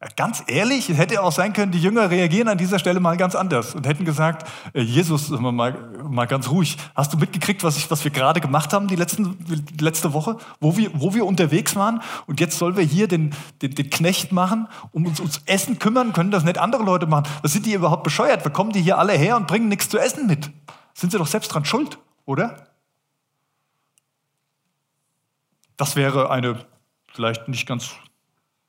Ja, 0.00 0.08
ganz 0.16 0.42
ehrlich, 0.46 0.88
es 0.88 0.96
hätte 0.96 1.22
auch 1.22 1.30
sein 1.30 1.52
können, 1.52 1.72
die 1.72 1.78
Jünger 1.78 2.08
reagieren 2.08 2.48
an 2.48 2.56
dieser 2.56 2.78
Stelle 2.78 3.00
mal 3.00 3.18
ganz 3.18 3.34
anders 3.34 3.74
und 3.74 3.86
hätten 3.86 4.06
gesagt, 4.06 4.48
äh, 4.72 4.80
Jesus, 4.80 5.28
mal, 5.28 5.76
mal 6.08 6.24
ganz 6.26 6.48
ruhig, 6.48 6.78
hast 6.94 7.12
du 7.12 7.18
mitgekriegt, 7.18 7.64
was, 7.64 7.76
ich, 7.76 7.90
was 7.90 8.02
wir 8.02 8.10
gerade 8.10 8.40
gemacht 8.40 8.72
haben 8.72 8.88
die, 8.88 8.96
letzten, 8.96 9.36
die 9.44 9.84
letzte 9.84 10.14
Woche, 10.14 10.38
wo 10.58 10.74
wir, 10.78 10.90
wo 10.94 11.12
wir 11.12 11.26
unterwegs 11.26 11.76
waren 11.76 12.00
und 12.26 12.40
jetzt 12.40 12.56
sollen 12.56 12.78
wir 12.78 12.84
hier 12.84 13.08
den, 13.08 13.34
den, 13.60 13.74
den 13.74 13.90
Knecht 13.90 14.32
machen, 14.32 14.68
um 14.92 15.04
uns 15.04 15.20
ums 15.20 15.42
Essen 15.44 15.78
kümmern, 15.78 16.14
können 16.14 16.30
das 16.30 16.44
nicht 16.44 16.56
andere 16.56 16.82
Leute 16.82 17.06
machen. 17.06 17.28
Was 17.42 17.52
sind 17.52 17.66
die 17.66 17.74
überhaupt 17.74 18.04
bescheuert? 18.04 18.42
Wir 18.42 18.52
kommen 18.52 18.72
die 18.72 18.80
hier 18.80 18.96
alle 18.96 19.12
her 19.12 19.36
und 19.36 19.48
bringen 19.48 19.68
nichts 19.68 19.90
zu 19.90 19.98
essen 19.98 20.26
mit. 20.26 20.50
Sind 20.94 21.12
sie 21.12 21.18
doch 21.18 21.26
selbst 21.26 21.48
dran 21.48 21.66
schuld, 21.66 21.98
oder? 22.24 22.71
Das 25.76 25.96
wäre 25.96 26.30
eine 26.30 26.64
vielleicht 27.12 27.48
nicht 27.48 27.66
ganz 27.66 27.94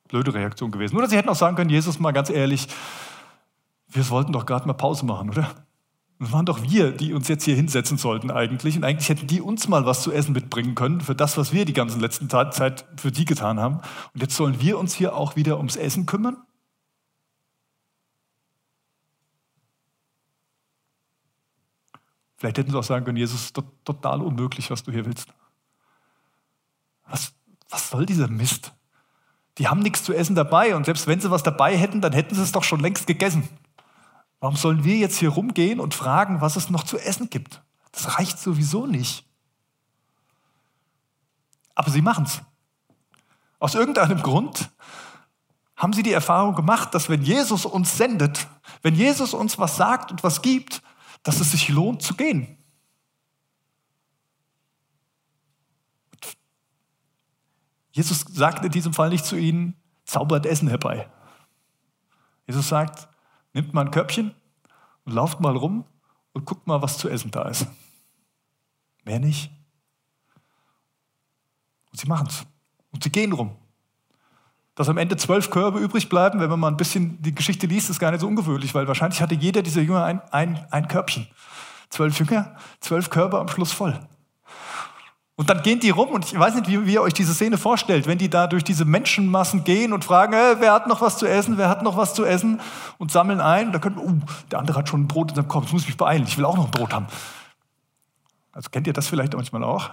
blöde 0.08 0.34
Reaktion 0.34 0.72
gewesen. 0.72 0.96
Oder 0.98 1.08
sie 1.08 1.18
hätten 1.18 1.30
auch 1.30 1.36
sagen 1.36 1.56
können, 1.56 1.70
Jesus, 1.70 2.00
mal 2.00 2.12
ganz 2.12 2.30
ehrlich, 2.30 2.68
wir 3.88 4.04
sollten 4.04 4.32
doch 4.32 4.46
gerade 4.46 4.68
mal 4.68 4.74
Pause 4.74 5.06
machen, 5.06 5.30
oder? 5.30 5.50
Das 6.20 6.32
waren 6.32 6.46
doch 6.46 6.62
wir, 6.62 6.92
die 6.92 7.14
uns 7.14 7.28
jetzt 7.28 7.44
hier 7.44 7.56
hinsetzen 7.56 7.98
sollten 7.98 8.32
eigentlich. 8.32 8.78
Und 8.78 8.84
eigentlich 8.84 9.10
hätten 9.10 9.28
die 9.28 9.42
uns 9.42 9.68
mal 9.68 9.86
was 9.86 10.04
zu 10.04 10.12
essen 10.12 10.34
mitbringen 10.34 10.76
können 10.76 11.02
für 11.02 11.16
das, 11.16 11.38
was 11.38 11.52
wir 11.52 11.66
die 11.66 11.74
ganze 11.74 12.00
letzten 12.00 12.30
Zeit 12.30 12.86
für 12.96 13.12
die 13.12 13.26
getan 13.26 13.60
haben. 13.60 13.82
Und 14.14 14.22
jetzt 14.22 14.36
sollen 14.36 14.62
wir 14.62 14.78
uns 14.78 14.94
hier 14.94 15.16
auch 15.16 15.36
wieder 15.36 15.58
ums 15.58 15.76
Essen 15.76 16.06
kümmern? 16.06 16.38
Vielleicht 22.38 22.58
hätten 22.58 22.72
sie 22.72 22.78
auch 22.78 22.84
sagen 22.84 23.06
können, 23.06 23.18
Jesus, 23.18 23.52
total 23.52 24.22
unmöglich, 24.22 24.70
was 24.70 24.84
du 24.84 24.92
hier 24.92 25.06
willst. 25.06 25.30
Was, 27.74 27.90
soll 27.90 28.06
dieser 28.06 28.28
Mist? 28.28 28.72
Die 29.58 29.68
haben 29.68 29.80
nichts 29.80 30.04
zu 30.04 30.14
essen 30.14 30.36
dabei 30.36 30.76
und 30.76 30.86
selbst 30.86 31.08
wenn 31.08 31.20
sie 31.20 31.32
was 31.32 31.42
dabei 31.42 31.76
hätten, 31.76 32.02
dann 32.02 32.14
hätten 32.14 32.36
sie 32.36 32.44
es 32.44 32.52
doch 32.52 32.64
schon 32.64 32.80
längst 32.80 33.08
gegessen. 33.08 33.50
Warum 34.40 34.56
sollen 34.56 34.84
wir 34.84 34.98
jetzt 34.98 35.18
hier 35.18 35.30
rumgehen 35.30 35.80
und 35.80 35.96
fragen, 35.96 36.40
was 36.40 36.56
es 36.56 36.70
noch 36.70 36.84
zu 36.84 37.00
essen 37.00 37.32
gibt? 37.32 37.64
Das 37.92 38.20
reicht 38.20 38.38
sowieso 38.38 38.86
nicht. 38.86 39.26
Aber 41.74 41.90
sie 41.90 42.04
machen 42.04 42.26
es. 42.26 42.42
Aus 43.58 43.74
irgendeinem 43.74 44.22
Grund 44.22 44.70
haben 45.76 45.94
sie 45.94 46.04
die 46.04 46.14
Erfahrung 46.14 46.54
gemacht, 46.54 46.94
dass 46.94 47.10
wenn 47.10 47.24
Jesus 47.24 47.66
uns 47.66 47.98
sendet, 47.98 48.48
wenn 48.84 48.94
Jesus 48.94 49.34
uns 49.34 49.58
was 49.58 49.78
sagt 49.78 50.12
und 50.12 50.24
was 50.24 50.44
gibt, 50.44 50.84
dass 51.24 51.40
es 51.40 51.52
sich 51.52 51.70
lohnt 51.70 52.04
zu 52.04 52.14
gehen. 52.14 52.63
Jesus 57.94 58.22
sagt 58.22 58.66
in 58.66 58.72
diesem 58.72 58.92
Fall 58.92 59.10
nicht 59.10 59.24
zu 59.24 59.38
ihnen, 59.38 59.76
zaubert 60.04 60.46
Essen 60.46 60.68
herbei. 60.68 61.10
Jesus 62.48 62.68
sagt, 62.68 63.08
nimmt 63.54 63.74
mal 63.74 63.86
ein 63.86 63.92
Körbchen 63.92 64.34
und 65.06 65.14
lauft 65.14 65.40
mal 65.40 65.56
rum 65.56 65.86
und 66.34 66.46
guckt 66.46 66.68
mal, 66.68 66.82
was 66.82 66.98
zu 66.98 67.08
essen 67.08 67.32
da 67.32 67.44
ist. 67.44 67.68
Mehr 69.06 69.20
nicht. 69.20 69.52
Und 71.92 72.00
sie 72.00 72.08
machen 72.08 72.28
es. 72.28 72.46
Und 72.92 73.04
sie 73.04 73.12
gehen 73.12 73.32
rum. 73.32 73.56
Dass 74.74 74.90
am 74.90 74.98
Ende 74.98 75.16
zwölf 75.16 75.52
Körbe 75.52 75.78
übrig 75.78 76.10
bleiben, 76.10 76.40
wenn 76.40 76.50
man 76.50 76.60
mal 76.60 76.70
ein 76.70 76.78
bisschen 76.78 77.22
die 77.22 77.36
Geschichte 77.36 77.68
liest, 77.68 77.92
ist 77.92 78.00
gar 78.00 78.10
nicht 78.10 78.22
so 78.22 78.28
ungewöhnlich, 78.28 78.74
weil 78.74 78.88
wahrscheinlich 78.88 79.22
hatte 79.22 79.36
jeder 79.36 79.62
dieser 79.62 79.82
Jünger 79.82 80.04
ein, 80.04 80.20
ein, 80.32 80.66
ein 80.72 80.88
Körbchen. 80.88 81.28
Zwölf 81.90 82.18
Jünger, 82.18 82.56
zwölf 82.80 83.12
Körbe 83.12 83.40
am 83.40 83.48
Schluss 83.50 83.72
voll. 83.72 84.00
Und 85.36 85.50
dann 85.50 85.64
gehen 85.64 85.80
die 85.80 85.90
rum 85.90 86.10
und 86.10 86.26
ich 86.26 86.38
weiß 86.38 86.54
nicht, 86.56 86.68
wie, 86.68 86.86
wie, 86.86 86.94
ihr 86.94 87.02
euch 87.02 87.14
diese 87.14 87.34
Szene 87.34 87.58
vorstellt, 87.58 88.06
wenn 88.06 88.20
die 88.20 88.30
da 88.30 88.46
durch 88.46 88.64
diese 88.64 88.86
Menschenmassen 88.86 89.64
gehen 89.64 89.92
und 89.92 90.06
fragen, 90.06 90.34
äh, 90.34 90.58
wer 90.60 90.74
hat 90.74 90.88
noch 90.88 91.02
was 91.02 91.18
zu 91.18 91.26
essen, 91.26 91.58
wer 91.58 91.70
hat 91.70 91.82
noch 91.82 91.98
was 91.98 92.14
zu 92.14 92.24
essen 92.24 92.62
und 93.00 93.12
sammeln 93.12 93.42
ein. 93.42 93.68
Und 93.68 93.74
da 93.74 93.80
können, 93.80 93.98
uh, 93.98 94.20
der 94.52 94.60
andere 94.60 94.78
hat 94.78 94.90
schon 94.90 95.02
ein 95.02 95.08
Brot 95.08 95.32
in 95.32 95.36
seinem 95.36 95.48
Kopf, 95.48 95.64
jetzt 95.64 95.74
muss 95.74 95.82
ich 95.84 95.88
mich 95.88 95.98
beeilen, 95.98 96.24
ich 96.28 96.38
will 96.38 96.46
auch 96.46 96.56
noch 96.56 96.66
ein 96.66 96.72
Brot 96.72 96.94
haben. 96.94 97.08
Also 98.52 98.70
kennt 98.70 98.86
ihr 98.86 98.94
das 98.94 99.08
vielleicht 99.08 99.34
manchmal 99.34 99.64
auch? 99.64 99.90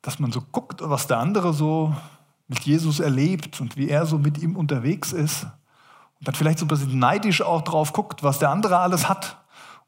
Dass 0.00 0.18
man 0.18 0.32
so 0.32 0.40
guckt, 0.40 0.80
was 0.82 1.06
der 1.06 1.18
andere 1.18 1.52
so 1.52 1.94
mit 2.48 2.60
Jesus 2.60 2.98
erlebt 2.98 3.60
und 3.60 3.76
wie 3.76 3.90
er 3.90 4.06
so 4.06 4.16
mit 4.16 4.38
ihm 4.38 4.56
unterwegs 4.56 5.12
ist. 5.12 5.44
Und 6.18 6.28
dann 6.28 6.34
vielleicht 6.34 6.58
so 6.58 6.64
ein 6.64 6.68
bisschen 6.68 6.98
neidisch 6.98 7.42
auch 7.42 7.60
drauf 7.60 7.92
guckt, 7.92 8.22
was 8.22 8.38
der 8.38 8.48
andere 8.48 8.78
alles 8.78 9.06
hat 9.06 9.36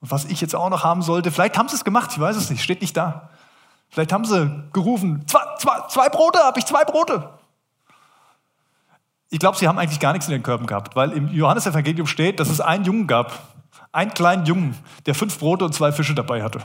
und 0.00 0.10
was 0.10 0.26
ich 0.26 0.42
jetzt 0.42 0.54
auch 0.54 0.68
noch 0.68 0.84
haben 0.84 1.00
sollte. 1.00 1.30
Vielleicht 1.30 1.56
haben 1.56 1.68
sie 1.68 1.76
es 1.76 1.84
gemacht, 1.84 2.10
ich 2.12 2.20
weiß 2.20 2.36
es 2.36 2.50
nicht, 2.50 2.62
steht 2.62 2.82
nicht 2.82 2.96
da. 2.96 3.30
Vielleicht 3.92 4.10
haben 4.10 4.24
sie 4.24 4.50
gerufen, 4.72 5.22
zwei, 5.26 5.40
zwei, 5.58 5.86
zwei 5.88 6.08
Brote, 6.08 6.38
habe 6.38 6.58
ich 6.58 6.64
zwei 6.64 6.82
Brote. 6.82 7.28
Ich 9.28 9.38
glaube, 9.38 9.58
sie 9.58 9.68
haben 9.68 9.78
eigentlich 9.78 10.00
gar 10.00 10.14
nichts 10.14 10.26
in 10.28 10.32
den 10.32 10.42
Körben 10.42 10.66
gehabt, 10.66 10.96
weil 10.96 11.12
im 11.12 11.28
Johannesevangelium 11.28 12.06
steht, 12.06 12.40
dass 12.40 12.48
es 12.48 12.62
einen 12.62 12.84
Jungen 12.84 13.06
gab, 13.06 13.38
einen 13.92 14.14
kleinen 14.14 14.46
Jungen, 14.46 14.78
der 15.04 15.14
fünf 15.14 15.38
Brote 15.38 15.66
und 15.66 15.74
zwei 15.74 15.92
Fische 15.92 16.14
dabei 16.14 16.42
hatte. 16.42 16.60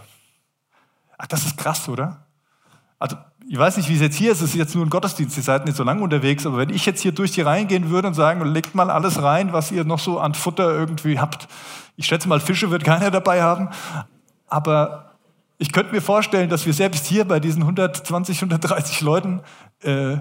Ach, 1.18 1.28
das 1.28 1.46
ist 1.46 1.58
krass, 1.58 1.90
oder? 1.90 2.26
Also, 2.98 3.18
ich 3.50 3.58
weiß 3.58 3.76
nicht, 3.76 3.90
wie 3.90 3.96
es 3.96 4.02
jetzt 4.02 4.16
hier 4.16 4.32
ist, 4.32 4.40
es 4.40 4.52
ist 4.52 4.56
jetzt 4.56 4.74
nur 4.74 4.86
ein 4.86 4.90
Gottesdienst, 4.90 5.36
ihr 5.36 5.44
seid 5.44 5.66
nicht 5.66 5.76
so 5.76 5.84
lange 5.84 6.02
unterwegs, 6.02 6.46
aber 6.46 6.58
wenn 6.58 6.70
ich 6.70 6.86
jetzt 6.86 7.02
hier 7.02 7.12
durch 7.12 7.32
die 7.32 7.42
Reihen 7.42 7.68
gehen 7.68 7.90
würde 7.90 8.08
und 8.08 8.14
sagen, 8.14 8.46
legt 8.46 8.74
mal 8.74 8.90
alles 8.90 9.22
rein, 9.22 9.52
was 9.52 9.70
ihr 9.72 9.84
noch 9.84 10.00
so 10.00 10.20
an 10.20 10.34
Futter 10.34 10.70
irgendwie 10.72 11.20
habt. 11.20 11.50
Ich 11.98 12.06
schätze 12.06 12.30
mal, 12.30 12.40
Fische 12.40 12.72
wird 12.72 12.86
keiner 12.86 13.12
dabei 13.12 13.44
haben, 13.44 13.70
aber 14.48 15.07
ich 15.58 15.72
könnte 15.72 15.94
mir 15.94 16.02
vorstellen, 16.02 16.50
dass 16.50 16.66
wir 16.66 16.74
selbst 16.74 17.06
hier 17.08 17.26
bei 17.26 17.40
diesen 17.40 17.64
120, 17.64 18.38
130 18.38 19.02
Leuten 19.02 19.42
äh, 19.82 20.18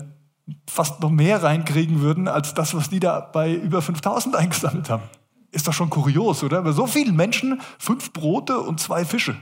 fast 0.66 1.00
noch 1.00 1.10
mehr 1.10 1.42
reinkriegen 1.42 2.00
würden, 2.00 2.28
als 2.28 2.54
das, 2.54 2.74
was 2.74 2.88
die 2.88 3.00
da 3.00 3.20
bei 3.20 3.52
über 3.52 3.82
5000 3.82 4.34
eingesammelt 4.36 4.88
haben. 4.88 5.02
Ist 5.50 5.68
doch 5.68 5.72
schon 5.72 5.90
kurios, 5.90 6.42
oder? 6.42 6.62
Bei 6.62 6.72
so 6.72 6.86
vielen 6.86 7.16
Menschen 7.16 7.60
fünf 7.78 8.12
Brote 8.12 8.60
und 8.60 8.80
zwei 8.80 9.04
Fische. 9.04 9.36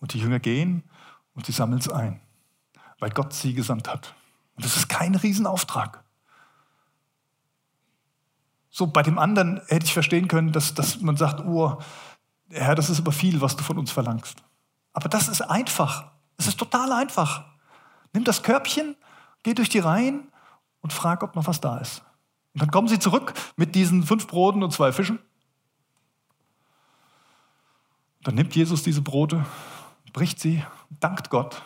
Und 0.00 0.14
die 0.14 0.18
Jünger 0.18 0.40
gehen 0.40 0.82
und 1.34 1.46
sie 1.46 1.52
sammeln 1.52 1.80
es 1.80 1.88
ein, 1.88 2.20
weil 2.98 3.10
Gott 3.10 3.32
sie 3.32 3.54
gesandt 3.54 3.88
hat. 3.88 4.14
Und 4.56 4.64
das 4.64 4.76
ist 4.76 4.88
kein 4.88 5.14
Riesenauftrag. 5.14 6.02
So, 8.70 8.86
bei 8.86 9.02
dem 9.02 9.18
anderen 9.18 9.60
hätte 9.66 9.84
ich 9.84 9.92
verstehen 9.92 10.28
können, 10.28 10.52
dass, 10.52 10.74
dass 10.74 11.00
man 11.00 11.16
sagt, 11.16 11.40
oh, 11.40 11.78
Herr, 12.50 12.74
das 12.74 12.90
ist 12.90 12.98
aber 12.98 13.12
viel, 13.12 13.40
was 13.40 13.56
du 13.56 13.62
von 13.62 13.78
uns 13.78 13.90
verlangst. 13.90 14.42
Aber 14.92 15.08
das 15.08 15.28
ist 15.28 15.40
einfach. 15.40 16.10
Es 16.36 16.48
ist 16.48 16.58
total 16.58 16.92
einfach. 16.92 17.44
Nimm 18.12 18.24
das 18.24 18.42
Körbchen, 18.42 18.96
geh 19.42 19.54
durch 19.54 19.68
die 19.68 19.78
Reihen 19.78 20.28
und 20.80 20.92
frag, 20.92 21.22
ob 21.22 21.36
noch 21.36 21.46
was 21.46 21.60
da 21.60 21.78
ist. 21.78 22.02
Und 22.54 22.62
dann 22.62 22.70
kommen 22.70 22.88
sie 22.88 22.98
zurück 22.98 23.34
mit 23.56 23.74
diesen 23.74 24.02
fünf 24.02 24.26
Broten 24.26 24.62
und 24.62 24.72
zwei 24.72 24.92
Fischen. 24.92 25.20
Dann 28.22 28.34
nimmt 28.34 28.54
Jesus 28.54 28.82
diese 28.82 29.00
Brote, 29.00 29.46
bricht 30.12 30.40
sie, 30.40 30.62
dankt 30.98 31.30
Gott, 31.30 31.62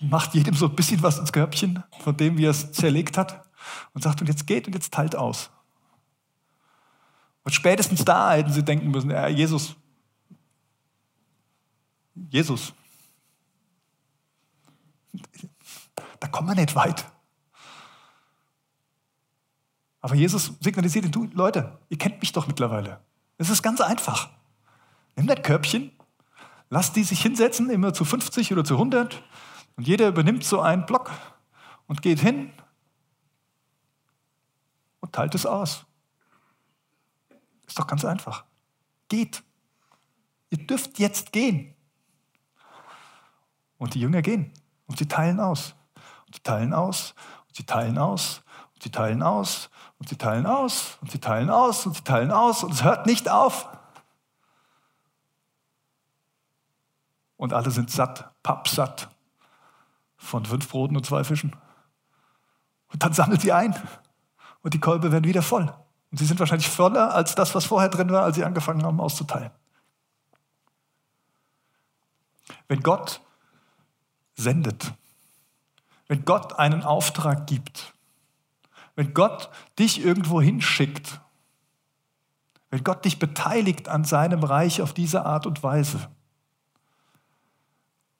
macht 0.00 0.34
jedem 0.34 0.54
so 0.54 0.66
ein 0.66 0.74
bisschen 0.74 1.02
was 1.02 1.18
ins 1.18 1.32
Körbchen, 1.32 1.84
von 2.00 2.16
dem, 2.16 2.38
wie 2.38 2.46
er 2.46 2.50
es 2.50 2.72
zerlegt 2.72 3.18
hat, 3.18 3.46
und 3.92 4.02
sagt, 4.02 4.20
und 4.20 4.28
jetzt 4.28 4.46
geht 4.46 4.66
und 4.66 4.72
jetzt 4.72 4.92
teilt 4.92 5.14
aus. 5.14 5.50
Und 7.48 7.54
spätestens 7.54 8.04
da 8.04 8.32
hätten 8.34 8.52
sie 8.52 8.62
denken 8.62 8.90
müssen, 8.90 9.08
ja, 9.08 9.26
Jesus, 9.26 9.74
Jesus, 12.28 12.74
da 16.20 16.28
kommen 16.28 16.48
wir 16.48 16.54
nicht 16.56 16.74
weit. 16.74 17.10
Aber 20.02 20.14
Jesus 20.14 20.52
signalisiert 20.60 21.06
ihnen, 21.06 21.12
du 21.12 21.24
Leute, 21.32 21.78
ihr 21.88 21.96
kennt 21.96 22.20
mich 22.20 22.32
doch 22.32 22.46
mittlerweile. 22.46 23.00
Es 23.38 23.48
ist 23.48 23.62
ganz 23.62 23.80
einfach. 23.80 24.28
Nimm 25.16 25.26
das 25.26 25.40
Körbchen, 25.40 25.90
lass 26.68 26.92
die 26.92 27.02
sich 27.02 27.22
hinsetzen, 27.22 27.70
immer 27.70 27.94
zu 27.94 28.04
50 28.04 28.52
oder 28.52 28.62
zu 28.62 28.74
100 28.74 29.22
und 29.76 29.88
jeder 29.88 30.08
übernimmt 30.08 30.44
so 30.44 30.60
einen 30.60 30.84
Block 30.84 31.10
und 31.86 32.02
geht 32.02 32.20
hin 32.20 32.52
und 35.00 35.14
teilt 35.14 35.34
es 35.34 35.46
aus. 35.46 35.86
Ist 37.68 37.78
doch 37.78 37.86
ganz 37.86 38.04
einfach. 38.04 38.44
Geht. 39.08 39.44
Ihr 40.50 40.66
dürft 40.66 40.98
jetzt 40.98 41.32
gehen. 41.32 41.74
Und 43.76 43.94
die 43.94 44.00
Jünger 44.00 44.22
gehen 44.22 44.52
und 44.86 44.98
sie 44.98 45.06
teilen 45.06 45.38
aus. 45.38 45.76
Und 46.26 46.34
sie 46.34 46.42
teilen 46.42 46.72
aus 46.72 47.14
und 47.46 47.56
sie 47.56 47.64
teilen 47.64 47.98
aus 47.98 48.42
und 48.74 48.82
sie 48.82 48.90
teilen 48.90 49.22
aus 49.22 49.70
und 49.98 50.08
sie 50.08 50.16
teilen 50.16 50.46
aus 50.46 50.96
und 51.00 51.10
sie 51.10 51.20
teilen 51.20 51.50
aus 51.50 51.86
und 51.86 51.94
sie 51.94 52.02
teilen 52.02 52.32
aus 52.32 52.64
und 52.64 52.72
es 52.72 52.82
hört 52.82 53.06
nicht 53.06 53.28
auf. 53.28 53.68
Und 57.36 57.52
alle 57.52 57.70
sind 57.70 57.90
satt, 57.90 58.32
pappsatt 58.42 59.08
von 60.16 60.44
fünf 60.44 60.68
Broten 60.68 60.96
und 60.96 61.06
zwei 61.06 61.22
Fischen. 61.22 61.54
Und 62.88 63.02
dann 63.02 63.12
sammelt 63.12 63.42
sie 63.42 63.52
ein 63.52 63.74
und 64.62 64.74
die 64.74 64.80
Kolbe 64.80 65.12
werden 65.12 65.24
wieder 65.24 65.42
voll. 65.42 65.72
Und 66.10 66.18
sie 66.18 66.24
sind 66.24 66.40
wahrscheinlich 66.40 66.68
voller 66.68 67.14
als 67.14 67.34
das, 67.34 67.54
was 67.54 67.66
vorher 67.66 67.90
drin 67.90 68.10
war, 68.10 68.24
als 68.24 68.36
sie 68.36 68.44
angefangen 68.44 68.82
haben 68.82 69.00
auszuteilen. 69.00 69.50
Wenn 72.66 72.82
Gott 72.82 73.20
sendet, 74.34 74.92
wenn 76.06 76.24
Gott 76.24 76.58
einen 76.58 76.82
Auftrag 76.82 77.46
gibt, 77.46 77.94
wenn 78.94 79.12
Gott 79.12 79.50
dich 79.78 80.02
irgendwo 80.02 80.40
hinschickt, 80.40 81.20
wenn 82.70 82.84
Gott 82.84 83.04
dich 83.04 83.18
beteiligt 83.18 83.88
an 83.88 84.04
seinem 84.04 84.42
Reich 84.42 84.82
auf 84.82 84.92
diese 84.92 85.24
Art 85.24 85.46
und 85.46 85.62
Weise, 85.62 86.08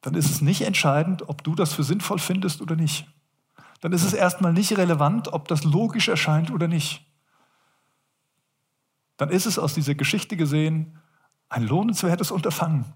dann 0.02 0.14
ist 0.14 0.30
es 0.30 0.40
nicht 0.40 0.62
entscheidend, 0.62 1.28
ob 1.28 1.42
du 1.42 1.54
das 1.54 1.72
für 1.72 1.84
sinnvoll 1.84 2.18
findest 2.18 2.60
oder 2.60 2.76
nicht. 2.76 3.06
Dann 3.80 3.92
ist 3.92 4.04
es 4.04 4.12
erstmal 4.12 4.52
nicht 4.52 4.76
relevant, 4.76 5.32
ob 5.32 5.48
das 5.48 5.64
logisch 5.64 6.08
erscheint 6.08 6.50
oder 6.50 6.68
nicht 6.68 7.07
dann 9.18 9.30
ist 9.30 9.46
es 9.46 9.58
aus 9.58 9.74
dieser 9.74 9.94
Geschichte 9.94 10.36
gesehen 10.36 10.98
ein 11.50 11.64
lohnenswertes 11.66 12.30
Unterfangen, 12.30 12.86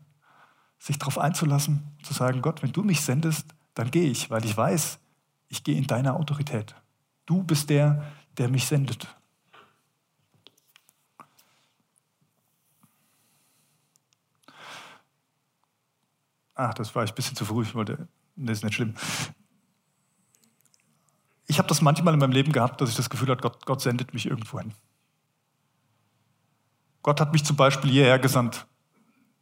sich 0.79 0.99
darauf 0.99 1.19
einzulassen, 1.19 1.97
zu 2.03 2.15
sagen, 2.15 2.41
Gott, 2.41 2.63
wenn 2.63 2.73
du 2.73 2.83
mich 2.83 3.03
sendest, 3.03 3.55
dann 3.75 3.91
gehe 3.91 4.09
ich, 4.09 4.31
weil 4.31 4.45
ich 4.45 4.57
weiß, 4.57 4.99
ich 5.49 5.65
gehe 5.65 5.77
in 5.77 5.87
deiner 5.87 6.17
Autorität. 6.17 6.75
Du 7.27 7.43
bist 7.43 7.71
der, 7.71 8.05
der 8.39 8.49
mich 8.49 8.67
sendet. 8.67 9.07
Ach, 16.55 16.75
das 16.75 16.95
war 16.95 17.05
ich 17.05 17.11
ein 17.11 17.15
bisschen 17.15 17.37
zu 17.37 17.45
früh. 17.45 17.63
Ich 17.65 17.75
wollte, 17.75 18.07
das 18.37 18.59
ist 18.59 18.65
nicht 18.65 18.75
schlimm. 18.75 18.95
Ich 21.47 21.59
habe 21.59 21.69
das 21.69 21.83
manchmal 21.83 22.15
in 22.15 22.21
meinem 22.21 22.33
Leben 22.33 22.53
gehabt, 22.53 22.81
dass 22.81 22.91
ich 22.91 22.97
das 22.97 23.11
Gefühl 23.11 23.29
hatte, 23.29 23.43
Gott, 23.43 23.67
Gott 23.67 23.81
sendet 23.81 24.15
mich 24.15 24.27
irgendwo 24.27 24.61
hin. 24.61 24.73
Gott 27.03 27.21
hat 27.21 27.33
mich 27.33 27.45
zum 27.45 27.57
Beispiel 27.57 27.91
hierher 27.91 28.19
gesandt, 28.19 28.67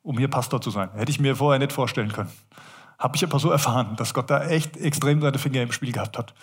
um 0.03 0.19
hier 0.19 0.29
Pastor 0.29 0.61
zu 0.61 0.71
sein. 0.71 0.91
Hätte 0.95 1.11
ich 1.11 1.21
mir 1.21 1.37
vorher 1.37 1.59
nicht 1.59 1.73
vorstellen 1.73 2.13
können. 2.13 2.31
Habe 2.99 3.17
ich 3.17 3.25
aber 3.25 3.39
so 3.39 3.51
erfahren, 3.51 3.97
dass 3.97 4.15
Gott 4.15 4.31
da 4.31 4.45
echt 4.45 4.77
extrem 4.77 5.21
seine 5.21 5.39
Finger 5.39 5.63
im 5.63 5.73
Spiel 5.73 5.93
gehabt 5.93 6.19
hat. 6.19 6.35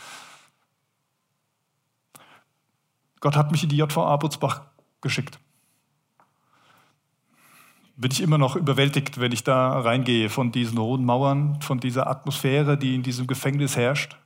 Gott 3.19 3.35
hat 3.35 3.51
mich 3.51 3.63
in 3.63 3.69
die 3.69 3.77
JVA 3.77 4.15
Butzbach 4.17 4.61
geschickt. 5.01 5.39
Bin 7.95 8.11
ich 8.11 8.21
immer 8.21 8.37
noch 8.37 8.55
überwältigt, 8.55 9.19
wenn 9.19 9.31
ich 9.31 9.43
da 9.43 9.79
reingehe 9.79 10.29
von 10.29 10.51
diesen 10.51 10.77
hohen 10.77 11.03
Mauern, 11.03 11.59
von 11.61 11.79
dieser 11.79 12.07
Atmosphäre, 12.07 12.77
die 12.77 12.93
in 12.93 13.01
diesem 13.01 13.25
Gefängnis 13.25 13.75
herrscht. 13.75 14.17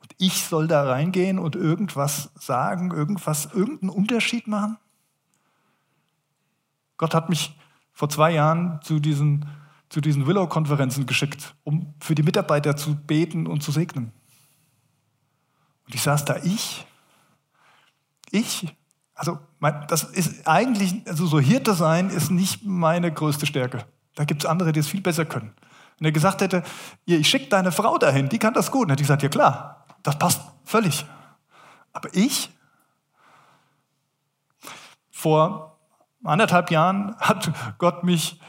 Und 0.00 0.14
ich 0.18 0.44
soll 0.44 0.68
da 0.68 0.82
reingehen 0.82 1.38
und 1.38 1.56
irgendwas 1.56 2.30
sagen, 2.34 2.90
irgendwas, 2.90 3.46
irgendeinen 3.54 3.88
Unterschied 3.88 4.46
machen? 4.46 4.76
Gott 6.96 7.14
hat 7.14 7.28
mich 7.28 7.58
vor 7.92 8.08
zwei 8.08 8.32
Jahren 8.32 8.80
zu 8.82 9.00
diesen, 9.00 9.48
zu 9.88 10.00
diesen 10.00 10.26
Willow-Konferenzen 10.26 11.06
geschickt, 11.06 11.54
um 11.64 11.94
für 12.00 12.14
die 12.14 12.22
Mitarbeiter 12.22 12.76
zu 12.76 12.94
beten 12.94 13.46
und 13.46 13.62
zu 13.62 13.72
segnen. 13.72 14.12
Und 15.86 15.94
ich 15.94 16.02
saß 16.02 16.24
da, 16.24 16.36
ich, 16.42 16.86
ich, 18.30 18.66
also 19.14 19.38
das 19.88 20.04
ist 20.04 20.46
eigentlich, 20.46 21.06
also 21.06 21.26
so 21.26 21.40
Hirte 21.40 21.74
sein 21.74 22.10
ist 22.10 22.30
nicht 22.30 22.64
meine 22.64 23.12
größte 23.12 23.46
Stärke. 23.46 23.86
Da 24.14 24.24
gibt 24.24 24.42
es 24.44 24.50
andere, 24.50 24.72
die 24.72 24.80
es 24.80 24.88
viel 24.88 25.00
besser 25.00 25.24
können. 25.24 25.54
Wenn 25.98 26.06
er 26.06 26.12
gesagt 26.12 26.42
hätte, 26.42 26.62
ich 27.06 27.28
schicke 27.28 27.48
deine 27.48 27.72
Frau 27.72 27.96
dahin, 27.96 28.28
die 28.28 28.38
kann 28.38 28.52
das 28.52 28.70
gut, 28.70 28.84
dann 28.84 28.90
hätte 28.90 29.02
ich 29.02 29.08
gesagt, 29.08 29.22
ja 29.22 29.28
klar, 29.28 29.86
das 30.02 30.18
passt 30.18 30.42
völlig. 30.64 31.06
Aber 31.92 32.10
ich, 32.12 32.50
vor 35.10 35.75
anderthalb 36.28 36.70
Jahren 36.70 37.16
hat 37.18 37.52
Gott 37.78 38.04
mich 38.04 38.40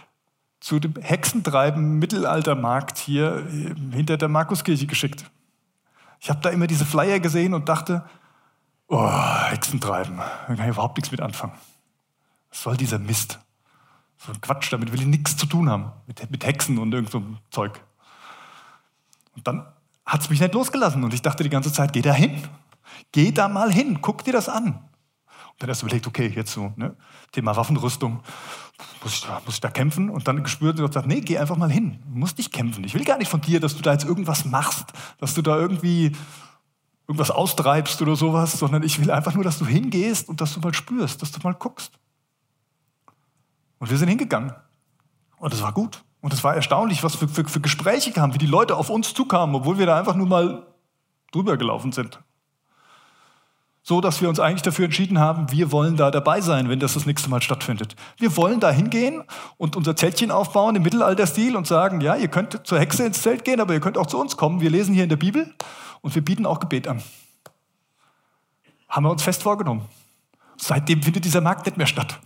zu 0.59 0.79
dem 0.79 0.95
Hexentreiben 1.01 1.99
Mittelaltermarkt 1.99 2.97
hier 2.97 3.45
äh, 3.47 3.75
hinter 3.95 4.17
der 4.17 4.27
Markuskirche 4.27 4.87
geschickt. 4.87 5.29
Ich 6.19 6.29
habe 6.29 6.39
da 6.41 6.49
immer 6.49 6.67
diese 6.67 6.85
Flyer 6.85 7.19
gesehen 7.19 7.53
und 7.53 7.69
dachte, 7.69 8.03
oh, 8.87 9.09
Hexentreiben, 9.49 10.17
da 10.17 10.45
kann 10.47 10.59
ich 10.59 10.67
überhaupt 10.67 10.97
nichts 10.97 11.11
mit 11.11 11.21
anfangen. 11.21 11.53
Was 12.49 12.63
soll 12.63 12.77
dieser 12.77 12.99
Mist? 12.99 13.39
So 14.17 14.31
ein 14.31 14.41
Quatsch, 14.41 14.73
damit 14.73 14.91
will 14.91 15.01
ich 15.01 15.05
nichts 15.05 15.37
zu 15.37 15.45
tun 15.45 15.69
haben, 15.69 15.91
mit, 16.07 16.29
mit 16.31 16.45
Hexen 16.45 16.79
und 16.79 16.91
irgend 16.91 17.11
so 17.11 17.21
Zeug. 17.51 17.79
Und 19.35 19.45
dann 19.45 19.67
hat 20.05 20.21
es 20.21 20.29
mich 20.29 20.39
nicht 20.39 20.53
losgelassen 20.53 21.03
und 21.03 21.13
ich 21.13 21.21
dachte 21.21 21.43
die 21.43 21.49
ganze 21.49 21.71
Zeit, 21.71 21.93
geh 21.93 22.01
da 22.01 22.13
hin. 22.13 22.41
Geh 23.11 23.31
da 23.31 23.47
mal 23.47 23.71
hin, 23.71 23.99
guck 24.01 24.23
dir 24.23 24.33
das 24.33 24.49
an. 24.49 24.83
Dann 25.59 25.69
hast 25.69 25.81
du 25.81 25.87
überlegt, 25.87 26.05
okay, 26.05 26.31
jetzt 26.35 26.51
so, 26.51 26.71
ne, 26.75 26.95
Thema 27.31 27.55
Waffenrüstung, 27.55 28.21
muss 29.01 29.13
ich, 29.13 29.21
da, 29.21 29.41
muss 29.45 29.55
ich 29.55 29.61
da 29.61 29.69
kämpfen? 29.69 30.09
Und 30.09 30.27
dann 30.27 30.43
gespürt 30.43 30.79
und 30.79 30.87
gesagt, 30.87 31.07
nee, 31.07 31.21
geh 31.21 31.37
einfach 31.37 31.57
mal 31.57 31.71
hin. 31.71 31.99
Du 32.05 32.19
musst 32.19 32.37
nicht 32.37 32.53
kämpfen. 32.53 32.83
Ich 32.83 32.93
will 32.93 33.03
gar 33.03 33.17
nicht 33.17 33.29
von 33.29 33.41
dir, 33.41 33.59
dass 33.59 33.75
du 33.75 33.81
da 33.81 33.93
jetzt 33.93 34.05
irgendwas 34.05 34.45
machst, 34.45 34.93
dass 35.19 35.33
du 35.33 35.41
da 35.41 35.57
irgendwie 35.57 36.11
irgendwas 37.07 37.31
austreibst 37.31 38.01
oder 38.01 38.15
sowas, 38.15 38.59
sondern 38.59 38.83
ich 38.83 38.99
will 38.99 39.09
einfach 39.09 39.33
nur, 39.33 39.43
dass 39.43 39.57
du 39.57 39.65
hingehst 39.65 40.29
und 40.29 40.41
dass 40.41 40.53
du 40.53 40.59
mal 40.59 40.73
spürst, 40.73 41.21
dass 41.21 41.31
du 41.31 41.39
mal 41.41 41.53
guckst. 41.53 41.93
Und 43.79 43.89
wir 43.89 43.97
sind 43.97 44.09
hingegangen. 44.09 44.53
Und 45.37 45.53
es 45.53 45.61
war 45.61 45.71
gut. 45.71 46.03
Und 46.21 46.33
es 46.33 46.43
war 46.43 46.55
erstaunlich, 46.55 47.03
was 47.03 47.15
für, 47.15 47.27
für, 47.27 47.45
für 47.45 47.61
Gespräche 47.61 48.11
kamen, 48.11 48.33
wie 48.33 48.39
die 48.39 48.47
Leute 48.47 48.75
auf 48.75 48.89
uns 48.89 49.13
zukamen, 49.13 49.55
obwohl 49.55 49.77
wir 49.77 49.85
da 49.85 49.97
einfach 49.97 50.15
nur 50.15 50.27
mal 50.27 50.67
drüber 51.31 51.57
gelaufen 51.57 51.91
sind. 51.91 52.19
So, 53.87 54.01
dass 54.01 54.21
wir 54.21 54.27
uns 54.27 54.41
eigentlich 54.41 54.63
dafür 54.63 54.83
entschieden 54.83 55.17
haben, 55.17 55.49
wir 55.49 55.71
wollen 55.71 55.95
da 55.95 56.11
dabei 56.11 56.41
sein, 56.41 56.67
wenn 56.67 56.77
das 56.77 56.95
das 56.95 57.05
nächste 57.05 57.29
Mal 57.29 57.41
stattfindet. 57.41 57.95
Wir 58.17 58.35
wollen 58.35 58.59
da 58.59 58.69
hingehen 58.69 59.23
und 59.55 59.77
unser 59.77 59.95
Zeltchen 59.95 60.29
aufbauen 60.29 60.75
im 60.75 60.83
Mittelalterstil 60.83 61.55
und 61.55 61.67
sagen, 61.67 62.01
ja, 62.01 62.17
ihr 62.17 62.27
könnt 62.27 62.67
zur 62.67 62.79
Hexe 62.79 63.05
ins 63.05 63.21
Zelt 63.21 63.45
gehen, 63.45 63.61
aber 63.61 63.73
ihr 63.73 63.79
könnt 63.79 63.97
auch 63.97 64.07
zu 64.07 64.19
uns 64.19 64.35
kommen. 64.35 64.59
Wir 64.59 64.69
lesen 64.69 64.93
hier 64.93 65.03
in 65.03 65.09
der 65.09 65.15
Bibel 65.15 65.53
und 66.01 66.13
wir 66.13 66.21
bieten 66.21 66.45
auch 66.45 66.59
Gebet 66.59 66.85
an. 66.89 67.01
Haben 68.89 69.05
wir 69.05 69.11
uns 69.11 69.23
fest 69.23 69.41
vorgenommen. 69.41 69.85
Seitdem 70.57 71.01
findet 71.01 71.23
dieser 71.23 71.39
Markt 71.39 71.65
nicht 71.65 71.77
mehr 71.77 71.87
statt. 71.87 72.19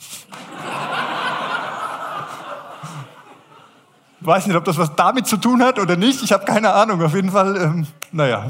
Ich 4.19 4.26
weiß 4.26 4.47
nicht, 4.47 4.56
ob 4.56 4.65
das 4.65 4.80
was 4.80 4.95
damit 4.95 5.28
zu 5.28 5.38
tun 5.38 5.62
hat 5.62 5.78
oder 5.78 5.95
nicht. 5.95 6.24
Ich 6.24 6.32
habe 6.32 6.43
keine 6.43 6.74
Ahnung. 6.74 7.04
Auf 7.04 7.13
jeden 7.13 7.30
Fall, 7.30 7.56
ähm, 7.56 7.88
naja. 8.12 8.50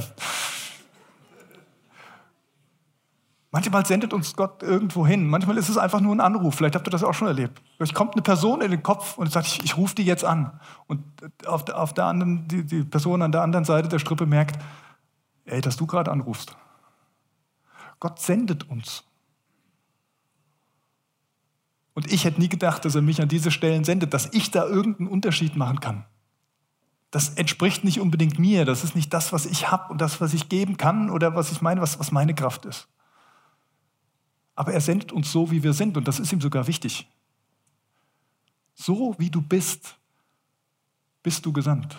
Manchmal 3.54 3.86
sendet 3.86 4.14
uns 4.14 4.34
Gott 4.38 4.64
irgendwo 4.64 5.06
hin. 5.06 5.28
Manchmal 5.28 5.58
ist 5.58 5.68
es 5.68 5.78
einfach 5.78 6.00
nur 6.00 6.16
ein 6.16 6.22
Anruf. 6.22 6.56
Vielleicht 6.56 6.76
habt 6.76 6.88
ihr 6.88 6.92
das 6.92 7.04
auch 7.04 7.14
schon 7.14 7.28
erlebt. 7.28 7.62
Vielleicht 7.76 7.94
kommt 7.94 8.14
eine 8.14 8.22
Person 8.22 8.62
in 8.62 8.72
den 8.72 8.82
Kopf 8.82 9.18
und 9.18 9.30
sagt, 9.30 9.48
ich, 9.48 9.64
ich 9.66 9.76
rufe 9.76 9.94
die 9.94 10.06
jetzt 10.06 10.24
an. 10.24 10.58
Und 10.88 11.04
auf 11.46 11.66
der, 11.66 11.78
auf 11.78 11.94
der 11.94 12.06
anderen, 12.06 12.48
die, 12.48 12.64
die 12.66 12.84
Person 12.84 13.22
an 13.22 13.34
der 13.34 13.42
anderen 13.42 13.66
Seite 13.66 13.90
der 13.90 14.00
Strippe 14.00 14.26
merkt, 14.26 14.58
ey, 15.44 15.60
dass 15.60 15.76
du 15.76 15.86
gerade 15.86 16.12
anrufst. 16.12 16.56
Gott 18.00 18.20
sendet 18.20 18.70
uns. 18.70 19.04
Und 21.94 22.10
ich 22.12 22.24
hätte 22.24 22.40
nie 22.40 22.48
gedacht, 22.48 22.86
dass 22.86 22.96
er 22.96 23.02
mich 23.02 23.22
an 23.22 23.28
diese 23.28 23.52
Stellen 23.52 23.84
sendet, 23.84 24.14
dass 24.14 24.34
ich 24.34 24.52
da 24.52 24.66
irgendeinen 24.66 25.10
Unterschied 25.10 25.58
machen 25.58 25.82
kann. 25.82 26.06
Das 27.12 27.32
entspricht 27.32 27.84
nicht 27.84 28.00
unbedingt 28.00 28.40
mir. 28.40 28.64
Das 28.64 28.86
ist 28.86 28.96
nicht 28.96 29.14
das, 29.14 29.34
was 29.34 29.46
ich 29.46 29.70
habe 29.70 29.92
und 29.92 30.00
das, 30.00 30.22
was 30.22 30.34
ich 30.34 30.48
geben 30.48 30.78
kann 30.78 31.10
oder 31.10 31.36
was 31.36 31.52
ich 31.52 31.62
meine, 31.62 31.82
was, 31.82 32.00
was 32.00 32.14
meine 32.14 32.34
Kraft 32.34 32.64
ist. 32.64 32.88
Aber 34.62 34.74
er 34.74 34.82
sendet 34.82 35.12
uns 35.12 35.32
so, 35.32 35.50
wie 35.50 35.64
wir 35.64 35.74
sind 35.74 35.98
und 35.98 36.08
das 36.08 36.20
ist 36.20 36.32
ihm 36.32 36.40
sogar 36.40 36.68
wichtig. 36.68 37.10
So 38.76 39.16
wie 39.18 39.32
du 39.32 39.42
bist, 39.42 39.96
bist 41.24 41.44
du 41.48 41.52
gesandt. 41.52 41.98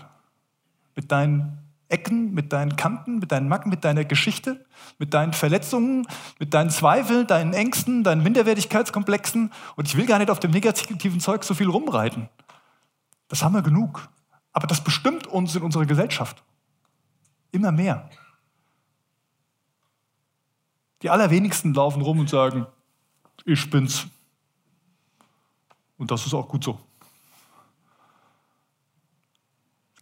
Mit 0.94 1.10
deinen 1.10 1.58
Ecken, 1.88 2.32
mit 2.32 2.52
deinen 2.52 2.76
Kanten, 2.76 3.18
mit 3.18 3.32
deinen 3.32 3.48
Macken, 3.48 3.68
mit 3.68 3.82
deiner 3.82 4.04
Geschichte, 4.04 4.64
mit 5.00 5.12
deinen 5.12 5.32
Verletzungen, 5.32 6.06
mit 6.38 6.54
deinen 6.54 6.70
Zweifeln, 6.70 7.26
deinen 7.26 7.52
Ängsten, 7.52 8.04
deinen 8.04 8.22
Minderwertigkeitskomplexen. 8.22 9.52
Und 9.74 9.88
ich 9.88 9.96
will 9.96 10.06
gar 10.06 10.20
nicht 10.20 10.30
auf 10.30 10.38
dem 10.38 10.52
negativen 10.52 11.18
Zeug 11.18 11.42
so 11.42 11.54
viel 11.54 11.68
rumreiten. 11.68 12.28
Das 13.26 13.42
haben 13.42 13.56
wir 13.56 13.62
genug. 13.62 14.08
Aber 14.52 14.68
das 14.68 14.84
bestimmt 14.84 15.26
uns 15.26 15.56
in 15.56 15.62
unserer 15.62 15.86
Gesellschaft. 15.86 16.44
Immer 17.50 17.72
mehr. 17.72 18.08
Die 21.02 21.10
allerwenigsten 21.10 21.74
laufen 21.74 22.02
rum 22.02 22.20
und 22.20 22.30
sagen, 22.30 22.66
ich 23.44 23.68
bin's. 23.70 24.06
Und 25.98 26.10
das 26.10 26.26
ist 26.26 26.34
auch 26.34 26.48
gut 26.48 26.64
so. 26.64 26.78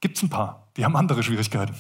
Gibt 0.01 0.17
es 0.17 0.23
ein 0.23 0.31
paar, 0.31 0.69
die 0.77 0.85
haben 0.85 0.97
andere 0.97 1.23
Schwierigkeiten. 1.23 1.75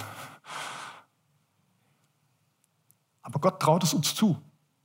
Aber 3.22 3.40
Gott 3.40 3.60
traut 3.60 3.82
es 3.82 3.94
uns 3.94 4.14
zu, 4.14 4.36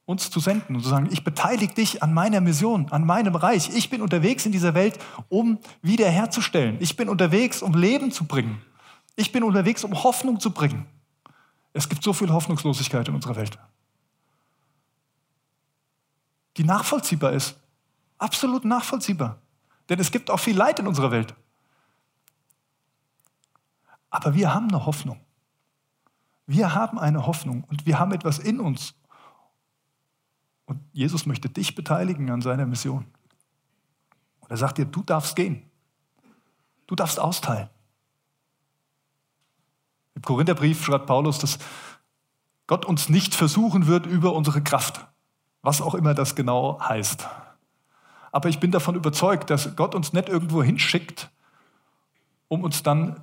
uns 0.06 0.30
zu 0.30 0.40
senden 0.40 0.76
und 0.76 0.84
zu 0.84 0.90
sagen, 0.90 1.10
ich 1.12 1.24
beteilige 1.24 1.74
dich 1.74 2.04
an 2.04 2.14
meiner 2.14 2.42
Mission, 2.42 2.92
an 2.92 3.06
meinem 3.06 3.36
Reich. 3.36 3.70
Ich 3.76 3.90
bin 3.90 4.02
unterwegs 4.02 4.46
in 4.46 4.52
dieser 4.52 4.74
Welt, 4.74 5.00
um 5.30 5.60
wiederherzustellen. 5.82 6.78
Ich 6.80 6.96
bin 6.96 7.10
unterwegs, 7.10 7.62
um 7.62 7.74
Leben 7.74 8.12
zu 8.12 8.26
bringen. 8.26 8.62
Ich 9.16 9.32
bin 9.32 9.44
unterwegs, 9.44 9.84
um 9.84 10.04
Hoffnung 10.04 10.40
zu 10.40 10.52
bringen. 10.52 10.86
Es 11.74 11.90
gibt 11.90 12.04
so 12.04 12.14
viel 12.14 12.32
Hoffnungslosigkeit 12.32 13.08
in 13.08 13.16
unserer 13.16 13.36
Welt, 13.36 13.58
die 16.58 16.64
nachvollziehbar 16.64 17.34
ist. 17.34 17.58
Absolut 18.18 18.66
nachvollziehbar. 18.66 19.42
Denn 19.90 20.00
es 20.00 20.12
gibt 20.12 20.32
auch 20.32 20.40
viel 20.40 20.56
Leid 20.56 20.80
in 20.80 20.88
unserer 20.88 21.12
Welt. 21.12 21.36
Aber 24.10 24.34
wir 24.34 24.54
haben 24.54 24.70
eine 24.70 24.86
Hoffnung. 24.86 25.20
Wir 26.48 26.74
haben 26.74 27.00
eine 27.00 27.26
Hoffnung 27.26 27.64
und 27.66 27.86
wir 27.86 28.00
haben 28.00 28.12
etwas 28.12 28.40
in 28.40 28.60
uns. 28.60 28.94
Und 30.66 30.80
Jesus 30.94 31.26
möchte 31.26 31.50
dich 31.50 31.76
beteiligen 31.76 32.32
an 32.32 32.42
seiner 32.42 32.66
Mission. 32.66 33.06
Und 34.40 34.52
er 34.52 34.58
sagt 34.58 34.78
dir, 34.78 34.86
du 34.86 35.04
darfst 35.04 35.36
gehen. 35.36 35.70
Du 36.88 36.96
darfst 36.96 37.20
austeilen. 37.20 37.70
Im 40.14 40.22
Korintherbrief 40.22 40.84
schreibt 40.84 41.08
Paulus, 41.08 41.40
dass 41.40 41.60
Gott 42.68 42.86
uns 42.86 43.10
nicht 43.10 43.36
versuchen 43.36 43.88
wird 43.88 44.06
über 44.06 44.34
unsere 44.34 44.64
Kraft, 44.64 45.06
was 45.66 45.82
auch 45.82 45.96
immer 45.96 46.14
das 46.14 46.36
genau 46.36 46.80
heißt. 46.80 47.28
Aber 48.32 48.50
ich 48.50 48.60
bin 48.60 48.70
davon 48.70 48.94
überzeugt, 48.96 49.50
dass 49.50 49.76
Gott 49.76 49.96
uns 49.96 50.14
nicht 50.14 50.30
irgendwo 50.30 50.62
hinschickt, 50.62 51.32
um 52.48 52.64
uns 52.64 52.84
dann 52.84 53.20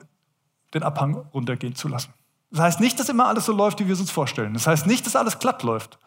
den 0.75 0.83
Abhang 0.83 1.15
runtergehen 1.33 1.77
zu 1.77 1.87
lassen. 1.87 2.13
Das 2.51 2.61
heißt 2.61 2.81
nicht, 2.81 2.99
dass 2.99 3.09
immer 3.09 3.27
alles 3.27 3.47
so 3.47 3.53
läuft, 3.53 3.79
wie 3.79 3.87
wir 3.87 3.95
es 3.95 4.01
uns 4.01 4.11
vorstellen. 4.11 4.55
Das 4.55 4.67
heißt 4.67 4.87
nicht, 4.87 5.07
dass 5.07 5.15
alles 5.15 5.39
glatt 5.39 5.63
läuft. 5.63 5.99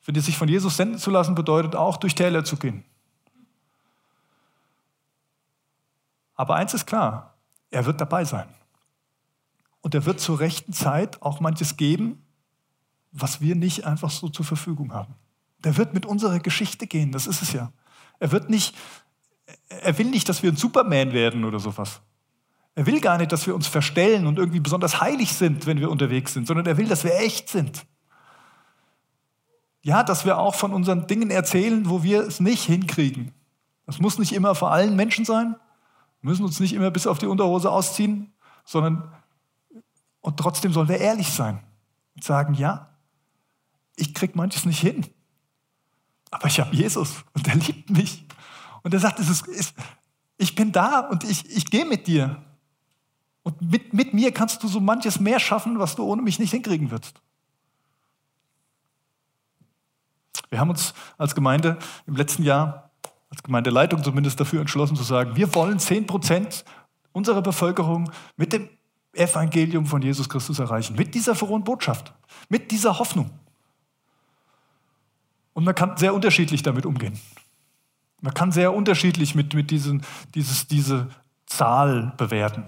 Für 0.00 0.14
die 0.14 0.20
sich 0.20 0.38
von 0.38 0.48
Jesus 0.48 0.78
senden 0.78 0.98
zu 0.98 1.10
lassen, 1.10 1.34
bedeutet 1.34 1.76
auch, 1.76 1.98
durch 1.98 2.14
Täler 2.14 2.44
zu 2.44 2.56
gehen. 2.56 2.82
Aber 6.36 6.54
eins 6.54 6.72
ist 6.72 6.86
klar, 6.86 7.34
er 7.70 7.84
wird 7.84 8.00
dabei 8.00 8.24
sein. 8.24 8.48
Und 9.82 9.94
er 9.94 10.06
wird 10.06 10.20
zur 10.20 10.40
rechten 10.40 10.72
Zeit 10.72 11.20
auch 11.20 11.40
manches 11.40 11.76
geben, 11.76 12.24
was 13.12 13.42
wir 13.42 13.54
nicht 13.54 13.84
einfach 13.84 14.10
so 14.10 14.30
zur 14.30 14.46
Verfügung 14.46 14.94
haben. 14.94 15.14
Der 15.64 15.76
wird 15.76 15.94
mit 15.94 16.06
unserer 16.06 16.38
Geschichte 16.40 16.86
gehen, 16.86 17.12
das 17.12 17.26
ist 17.26 17.42
es 17.42 17.52
ja. 17.52 17.72
Er 18.18 18.32
wird 18.32 18.50
nicht, 18.50 18.76
er 19.68 19.96
will 19.98 20.06
nicht, 20.06 20.28
dass 20.28 20.42
wir 20.42 20.52
ein 20.52 20.56
Superman 20.56 21.12
werden 21.12 21.44
oder 21.44 21.58
sowas. 21.58 22.00
Er 22.74 22.86
will 22.86 23.00
gar 23.00 23.18
nicht, 23.18 23.32
dass 23.32 23.46
wir 23.46 23.54
uns 23.54 23.66
verstellen 23.66 24.26
und 24.26 24.38
irgendwie 24.38 24.60
besonders 24.60 25.00
heilig 25.00 25.32
sind, 25.32 25.66
wenn 25.66 25.78
wir 25.78 25.90
unterwegs 25.90 26.34
sind, 26.34 26.46
sondern 26.46 26.66
er 26.66 26.76
will, 26.76 26.88
dass 26.88 27.04
wir 27.04 27.16
echt 27.18 27.48
sind. 27.48 27.86
Ja, 29.82 30.02
dass 30.02 30.24
wir 30.24 30.38
auch 30.38 30.54
von 30.54 30.72
unseren 30.72 31.06
Dingen 31.06 31.30
erzählen, 31.30 31.88
wo 31.88 32.02
wir 32.02 32.22
es 32.22 32.40
nicht 32.40 32.64
hinkriegen. 32.64 33.32
Das 33.86 34.00
muss 34.00 34.18
nicht 34.18 34.32
immer 34.32 34.54
vor 34.54 34.72
allen 34.72 34.96
Menschen 34.96 35.24
sein. 35.24 35.56
Wir 36.20 36.30
müssen 36.30 36.44
uns 36.44 36.58
nicht 36.58 36.72
immer 36.72 36.90
bis 36.90 37.06
auf 37.06 37.18
die 37.18 37.26
Unterhose 37.26 37.70
ausziehen, 37.70 38.32
sondern 38.64 39.12
und 40.20 40.38
trotzdem 40.38 40.72
sollen 40.72 40.88
wir 40.88 40.98
ehrlich 40.98 41.28
sein 41.28 41.60
und 42.14 42.24
sagen, 42.24 42.54
ja, 42.54 42.96
ich 43.94 44.14
krieg 44.14 44.34
manches 44.34 44.64
nicht 44.64 44.80
hin. 44.80 45.06
Aber 46.34 46.48
ich 46.48 46.58
habe 46.58 46.74
Jesus 46.74 47.24
und 47.32 47.46
er 47.46 47.54
liebt 47.54 47.90
mich. 47.90 48.24
Und 48.82 48.92
er 48.92 48.98
sagt, 48.98 49.20
es 49.20 49.30
ist, 49.30 49.46
es, 49.46 49.72
ich 50.36 50.56
bin 50.56 50.72
da 50.72 50.98
und 50.98 51.22
ich, 51.22 51.48
ich 51.48 51.66
gehe 51.66 51.84
mit 51.84 52.08
dir. 52.08 52.42
Und 53.44 53.62
mit, 53.62 53.94
mit 53.94 54.14
mir 54.14 54.32
kannst 54.32 54.60
du 54.60 54.66
so 54.66 54.80
manches 54.80 55.20
mehr 55.20 55.38
schaffen, 55.38 55.78
was 55.78 55.94
du 55.94 56.02
ohne 56.02 56.22
mich 56.22 56.40
nicht 56.40 56.50
hinkriegen 56.50 56.90
würdest. 56.90 57.20
Wir 60.50 60.58
haben 60.58 60.70
uns 60.70 60.92
als 61.18 61.36
Gemeinde 61.36 61.78
im 62.08 62.16
letzten 62.16 62.42
Jahr, 62.42 62.90
als 63.30 63.44
Gemeindeleitung 63.44 64.02
zumindest 64.02 64.40
dafür 64.40 64.60
entschlossen 64.60 64.96
zu 64.96 65.04
sagen, 65.04 65.36
wir 65.36 65.54
wollen 65.54 65.78
10 65.78 66.08
Prozent 66.08 66.64
unserer 67.12 67.42
Bevölkerung 67.42 68.10
mit 68.36 68.52
dem 68.52 68.68
Evangelium 69.12 69.86
von 69.86 70.02
Jesus 70.02 70.28
Christus 70.28 70.58
erreichen, 70.58 70.96
mit 70.96 71.14
dieser 71.14 71.36
frohen 71.36 71.62
Botschaft, 71.62 72.12
mit 72.48 72.72
dieser 72.72 72.98
Hoffnung. 72.98 73.30
Und 75.54 75.64
man 75.64 75.74
kann 75.74 75.96
sehr 75.96 76.14
unterschiedlich 76.14 76.62
damit 76.62 76.84
umgehen. 76.84 77.18
Man 78.20 78.34
kann 78.34 78.52
sehr 78.52 78.74
unterschiedlich 78.74 79.34
mit, 79.34 79.54
mit 79.54 79.70
diesen, 79.70 80.04
dieses, 80.34 80.66
diese 80.66 81.08
Zahl 81.46 82.12
bewerten. 82.16 82.64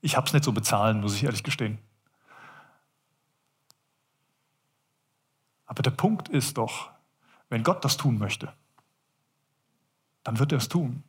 Ich 0.00 0.16
habe 0.16 0.26
es 0.26 0.32
nicht 0.32 0.44
so 0.44 0.52
bezahlen, 0.52 1.00
muss 1.00 1.14
ich 1.14 1.24
ehrlich 1.24 1.42
gestehen. 1.42 1.78
Aber 5.66 5.82
der 5.82 5.90
Punkt 5.90 6.28
ist 6.28 6.58
doch, 6.58 6.90
wenn 7.48 7.62
Gott 7.62 7.84
das 7.84 7.96
tun 7.96 8.18
möchte, 8.18 8.52
dann 10.24 10.38
wird 10.38 10.52
er 10.52 10.58
es 10.58 10.68
tun. 10.68 11.02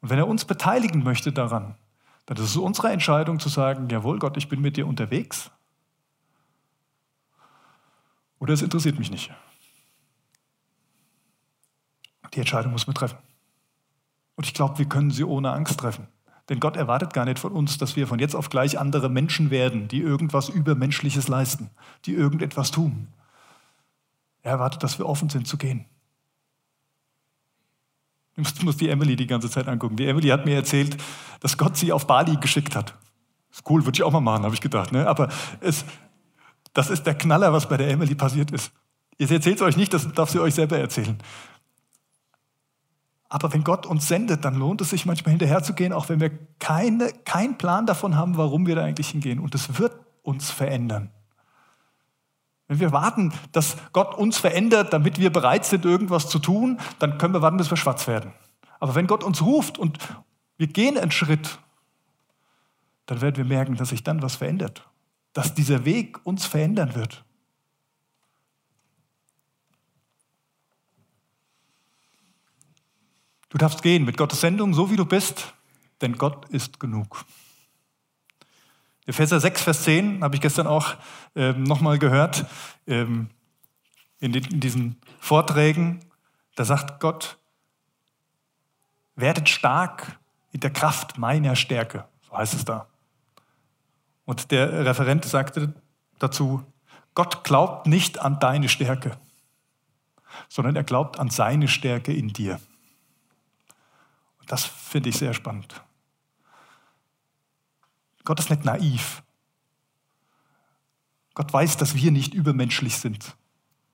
Und 0.00 0.10
wenn 0.10 0.18
er 0.18 0.26
uns 0.26 0.44
beteiligen 0.44 1.02
möchte 1.04 1.32
daran, 1.32 1.76
dann 2.26 2.36
ist 2.36 2.44
es 2.44 2.56
unsere 2.56 2.90
Entscheidung 2.90 3.38
zu 3.38 3.48
sagen, 3.48 3.88
jawohl 3.88 4.18
Gott, 4.18 4.36
ich 4.36 4.48
bin 4.48 4.60
mit 4.60 4.76
dir 4.76 4.86
unterwegs. 4.86 5.50
Oder 8.42 8.54
es 8.54 8.62
interessiert 8.62 8.98
mich 8.98 9.08
nicht. 9.08 9.30
Die 12.34 12.40
Entscheidung 12.40 12.72
muss 12.72 12.88
man 12.88 12.94
treffen. 12.94 13.18
Und 14.34 14.48
ich 14.48 14.52
glaube, 14.52 14.78
wir 14.78 14.86
können 14.86 15.12
sie 15.12 15.22
ohne 15.22 15.52
Angst 15.52 15.78
treffen. 15.78 16.08
Denn 16.48 16.58
Gott 16.58 16.76
erwartet 16.76 17.12
gar 17.14 17.24
nicht 17.24 17.38
von 17.38 17.52
uns, 17.52 17.78
dass 17.78 17.94
wir 17.94 18.08
von 18.08 18.18
jetzt 18.18 18.34
auf 18.34 18.50
gleich 18.50 18.80
andere 18.80 19.08
Menschen 19.08 19.50
werden, 19.52 19.86
die 19.86 20.00
irgendwas 20.00 20.48
Übermenschliches 20.48 21.28
leisten, 21.28 21.70
die 22.04 22.14
irgendetwas 22.14 22.72
tun. 22.72 23.06
Er 24.42 24.54
erwartet, 24.54 24.82
dass 24.82 24.98
wir 24.98 25.06
offen 25.06 25.28
sind 25.28 25.46
zu 25.46 25.56
gehen. 25.56 25.84
Ich 28.36 28.64
muss 28.64 28.76
die 28.76 28.88
Emily 28.88 29.14
die 29.14 29.28
ganze 29.28 29.50
Zeit 29.50 29.68
angucken. 29.68 29.94
Die 29.94 30.08
Emily 30.08 30.30
hat 30.30 30.46
mir 30.46 30.56
erzählt, 30.56 30.96
dass 31.38 31.56
Gott 31.56 31.76
sie 31.76 31.92
auf 31.92 32.08
Bali 32.08 32.34
geschickt 32.38 32.74
hat. 32.74 32.98
Ist 33.52 33.70
cool, 33.70 33.84
würde 33.84 33.94
ich 33.94 34.02
auch 34.02 34.10
mal 34.10 34.18
machen, 34.18 34.42
habe 34.42 34.54
ich 34.56 34.60
gedacht. 34.60 34.90
Ne? 34.90 35.06
Aber 35.06 35.28
es, 35.60 35.84
das 36.74 36.90
ist 36.90 37.04
der 37.04 37.14
Knaller, 37.14 37.52
was 37.52 37.68
bei 37.68 37.76
der 37.76 37.88
Emily 37.90 38.14
passiert 38.14 38.50
ist. 38.50 38.72
Ihr 39.18 39.30
erzählt 39.30 39.56
es 39.56 39.62
euch 39.62 39.76
nicht, 39.76 39.92
das 39.92 40.10
darf 40.12 40.30
sie 40.30 40.40
euch 40.40 40.54
selber 40.54 40.78
erzählen. 40.78 41.18
Aber 43.28 43.52
wenn 43.52 43.64
Gott 43.64 43.86
uns 43.86 44.08
sendet, 44.08 44.44
dann 44.44 44.56
lohnt 44.56 44.80
es 44.82 44.90
sich 44.90 45.06
manchmal 45.06 45.30
hinterherzugehen, 45.30 45.92
auch 45.92 46.08
wenn 46.08 46.20
wir 46.20 46.30
keine, 46.58 47.10
keinen 47.24 47.56
Plan 47.56 47.86
davon 47.86 48.16
haben, 48.16 48.36
warum 48.36 48.66
wir 48.66 48.74
da 48.74 48.84
eigentlich 48.84 49.08
hingehen. 49.08 49.38
Und 49.38 49.54
es 49.54 49.78
wird 49.78 49.94
uns 50.22 50.50
verändern. 50.50 51.10
Wenn 52.68 52.80
wir 52.80 52.92
warten, 52.92 53.32
dass 53.52 53.76
Gott 53.92 54.14
uns 54.16 54.38
verändert, 54.38 54.92
damit 54.92 55.18
wir 55.18 55.30
bereit 55.30 55.64
sind, 55.64 55.84
irgendwas 55.84 56.28
zu 56.28 56.38
tun, 56.38 56.78
dann 56.98 57.18
können 57.18 57.34
wir 57.34 57.42
warten, 57.42 57.56
bis 57.56 57.70
wir 57.70 57.76
schwarz 57.76 58.06
werden. 58.06 58.32
Aber 58.80 58.94
wenn 58.94 59.06
Gott 59.06 59.24
uns 59.24 59.42
ruft 59.42 59.78
und 59.78 59.98
wir 60.58 60.66
gehen 60.66 60.98
einen 60.98 61.10
Schritt, 61.10 61.58
dann 63.06 63.20
werden 63.20 63.36
wir 63.36 63.44
merken, 63.44 63.76
dass 63.76 63.90
sich 63.90 64.02
dann 64.02 64.22
was 64.22 64.36
verändert. 64.36 64.88
Dass 65.32 65.54
dieser 65.54 65.84
Weg 65.84 66.24
uns 66.26 66.46
verändern 66.46 66.94
wird. 66.94 67.24
Du 73.48 73.58
darfst 73.58 73.82
gehen 73.82 74.04
mit 74.04 74.16
Gottes 74.16 74.40
Sendung, 74.40 74.72
so 74.72 74.90
wie 74.90 74.96
du 74.96 75.04
bist, 75.04 75.52
denn 76.00 76.16
Gott 76.16 76.48
ist 76.48 76.80
genug. 76.80 77.24
Epheser 79.04 79.40
6, 79.40 79.62
Vers 79.62 79.82
10 79.82 80.22
habe 80.22 80.36
ich 80.36 80.40
gestern 80.40 80.66
auch 80.66 80.94
ähm, 81.34 81.64
nochmal 81.64 81.98
gehört 81.98 82.46
ähm, 82.86 83.28
in, 84.20 84.32
den, 84.32 84.44
in 84.44 84.60
diesen 84.60 84.96
Vorträgen. 85.18 86.00
Da 86.54 86.64
sagt 86.64 87.00
Gott, 87.00 87.36
werdet 89.16 89.48
stark 89.48 90.18
in 90.52 90.60
der 90.60 90.70
Kraft 90.70 91.18
meiner 91.18 91.56
Stärke. 91.56 92.06
So 92.28 92.36
heißt 92.36 92.54
es 92.54 92.64
da. 92.64 92.88
Und 94.24 94.50
der 94.50 94.84
Referent 94.84 95.24
sagte 95.24 95.74
dazu, 96.18 96.64
Gott 97.14 97.44
glaubt 97.44 97.86
nicht 97.86 98.20
an 98.20 98.38
deine 98.40 98.68
Stärke, 98.68 99.18
sondern 100.48 100.76
er 100.76 100.84
glaubt 100.84 101.18
an 101.18 101.30
seine 101.30 101.68
Stärke 101.68 102.12
in 102.12 102.28
dir. 102.28 102.60
Das 104.46 104.64
finde 104.64 105.08
ich 105.08 105.16
sehr 105.16 105.34
spannend. 105.34 105.82
Gott 108.24 108.38
ist 108.38 108.50
nicht 108.50 108.64
naiv. 108.64 109.22
Gott 111.34 111.52
weiß, 111.52 111.76
dass 111.76 111.94
wir 111.94 112.12
nicht 112.12 112.34
übermenschlich 112.34 112.98
sind 112.98 113.36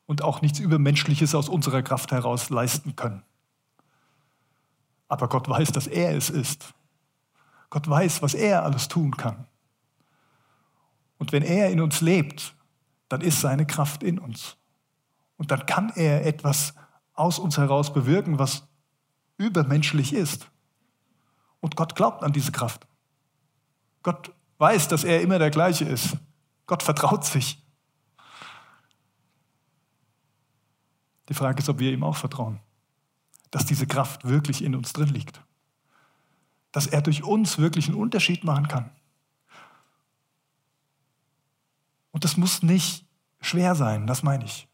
und 0.06 0.22
auch 0.22 0.42
nichts 0.42 0.58
Übermenschliches 0.58 1.34
aus 1.34 1.48
unserer 1.48 1.82
Kraft 1.82 2.12
heraus 2.12 2.50
leisten 2.50 2.96
können. 2.96 3.22
Aber 5.06 5.28
Gott 5.28 5.48
weiß, 5.48 5.72
dass 5.72 5.86
er 5.86 6.16
es 6.16 6.30
ist. 6.30 6.74
Gott 7.70 7.88
weiß, 7.88 8.22
was 8.22 8.34
er 8.34 8.64
alles 8.64 8.88
tun 8.88 9.16
kann. 9.16 9.46
Und 11.18 11.32
wenn 11.32 11.42
er 11.42 11.70
in 11.70 11.80
uns 11.80 12.00
lebt, 12.00 12.54
dann 13.08 13.20
ist 13.20 13.40
seine 13.40 13.66
Kraft 13.66 14.02
in 14.02 14.18
uns. 14.18 14.56
Und 15.36 15.50
dann 15.50 15.66
kann 15.66 15.92
er 15.94 16.24
etwas 16.26 16.74
aus 17.14 17.38
uns 17.38 17.58
heraus 17.58 17.92
bewirken, 17.92 18.38
was 18.38 18.66
übermenschlich 19.36 20.12
ist. 20.12 20.50
Und 21.60 21.76
Gott 21.76 21.94
glaubt 21.96 22.22
an 22.22 22.32
diese 22.32 22.52
Kraft. 22.52 22.86
Gott 24.02 24.32
weiß, 24.58 24.88
dass 24.88 25.04
er 25.04 25.20
immer 25.22 25.38
der 25.38 25.50
gleiche 25.50 25.84
ist. 25.84 26.16
Gott 26.66 26.82
vertraut 26.82 27.24
sich. 27.24 27.64
Die 31.28 31.34
Frage 31.34 31.60
ist, 31.60 31.68
ob 31.68 31.78
wir 31.78 31.92
ihm 31.92 32.04
auch 32.04 32.16
vertrauen, 32.16 32.60
dass 33.50 33.66
diese 33.66 33.86
Kraft 33.86 34.26
wirklich 34.26 34.62
in 34.62 34.74
uns 34.74 34.92
drin 34.92 35.08
liegt, 35.08 35.42
dass 36.72 36.86
er 36.86 37.02
durch 37.02 37.22
uns 37.22 37.58
wirklich 37.58 37.88
einen 37.88 37.96
Unterschied 37.96 38.44
machen 38.44 38.68
kann. 38.68 38.90
Und 42.18 42.24
das 42.24 42.36
muss 42.36 42.64
nicht 42.64 43.06
schwer 43.40 43.76
sein, 43.76 44.08
das 44.08 44.24
meine 44.24 44.44
ich. 44.44 44.66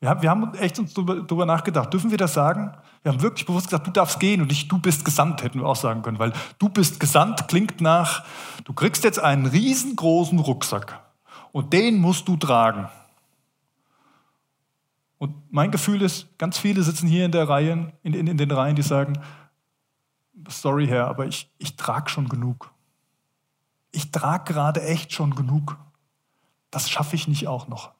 Wir 0.00 0.10
haben, 0.10 0.20
wir 0.20 0.28
haben 0.28 0.54
echt 0.56 0.78
uns 0.78 0.92
darüber 0.92 1.46
nachgedacht. 1.46 1.90
Dürfen 1.90 2.10
wir 2.10 2.18
das 2.18 2.34
sagen? 2.34 2.76
Wir 3.02 3.10
haben 3.10 3.22
wirklich 3.22 3.46
bewusst 3.46 3.68
gesagt, 3.68 3.86
du 3.86 3.90
darfst 3.90 4.20
gehen 4.20 4.42
und 4.42 4.48
nicht 4.48 4.70
du 4.70 4.78
bist 4.78 5.02
gesandt, 5.02 5.42
hätten 5.42 5.60
wir 5.60 5.66
auch 5.66 5.76
sagen 5.76 6.02
können. 6.02 6.18
Weil 6.18 6.34
du 6.58 6.68
bist 6.68 7.00
gesandt 7.00 7.48
klingt 7.48 7.80
nach, 7.80 8.26
du 8.64 8.74
kriegst 8.74 9.02
jetzt 9.02 9.18
einen 9.18 9.46
riesengroßen 9.46 10.38
Rucksack 10.38 11.02
und 11.52 11.72
den 11.72 12.00
musst 12.00 12.28
du 12.28 12.36
tragen. 12.36 12.90
Und 15.16 15.34
mein 15.50 15.70
Gefühl 15.70 16.02
ist, 16.02 16.36
ganz 16.36 16.58
viele 16.58 16.82
sitzen 16.82 17.08
hier 17.08 17.24
in, 17.24 17.32
der 17.32 17.48
Reihe, 17.48 17.94
in, 18.02 18.12
in, 18.12 18.26
in 18.26 18.36
den 18.36 18.50
Reihen, 18.50 18.76
die 18.76 18.82
sagen, 18.82 19.18
sorry 20.48 20.86
Herr, 20.86 21.08
aber 21.08 21.24
ich, 21.24 21.50
ich 21.56 21.76
trage 21.76 22.10
schon 22.10 22.28
genug. 22.28 22.74
Ich 23.90 24.10
trage 24.10 24.52
gerade 24.52 24.82
echt 24.82 25.14
schon 25.14 25.34
genug. 25.34 25.78
Das 26.74 26.90
schaffe 26.90 27.14
ich 27.14 27.28
nicht 27.28 27.46
auch 27.46 27.68
noch. 27.68 27.92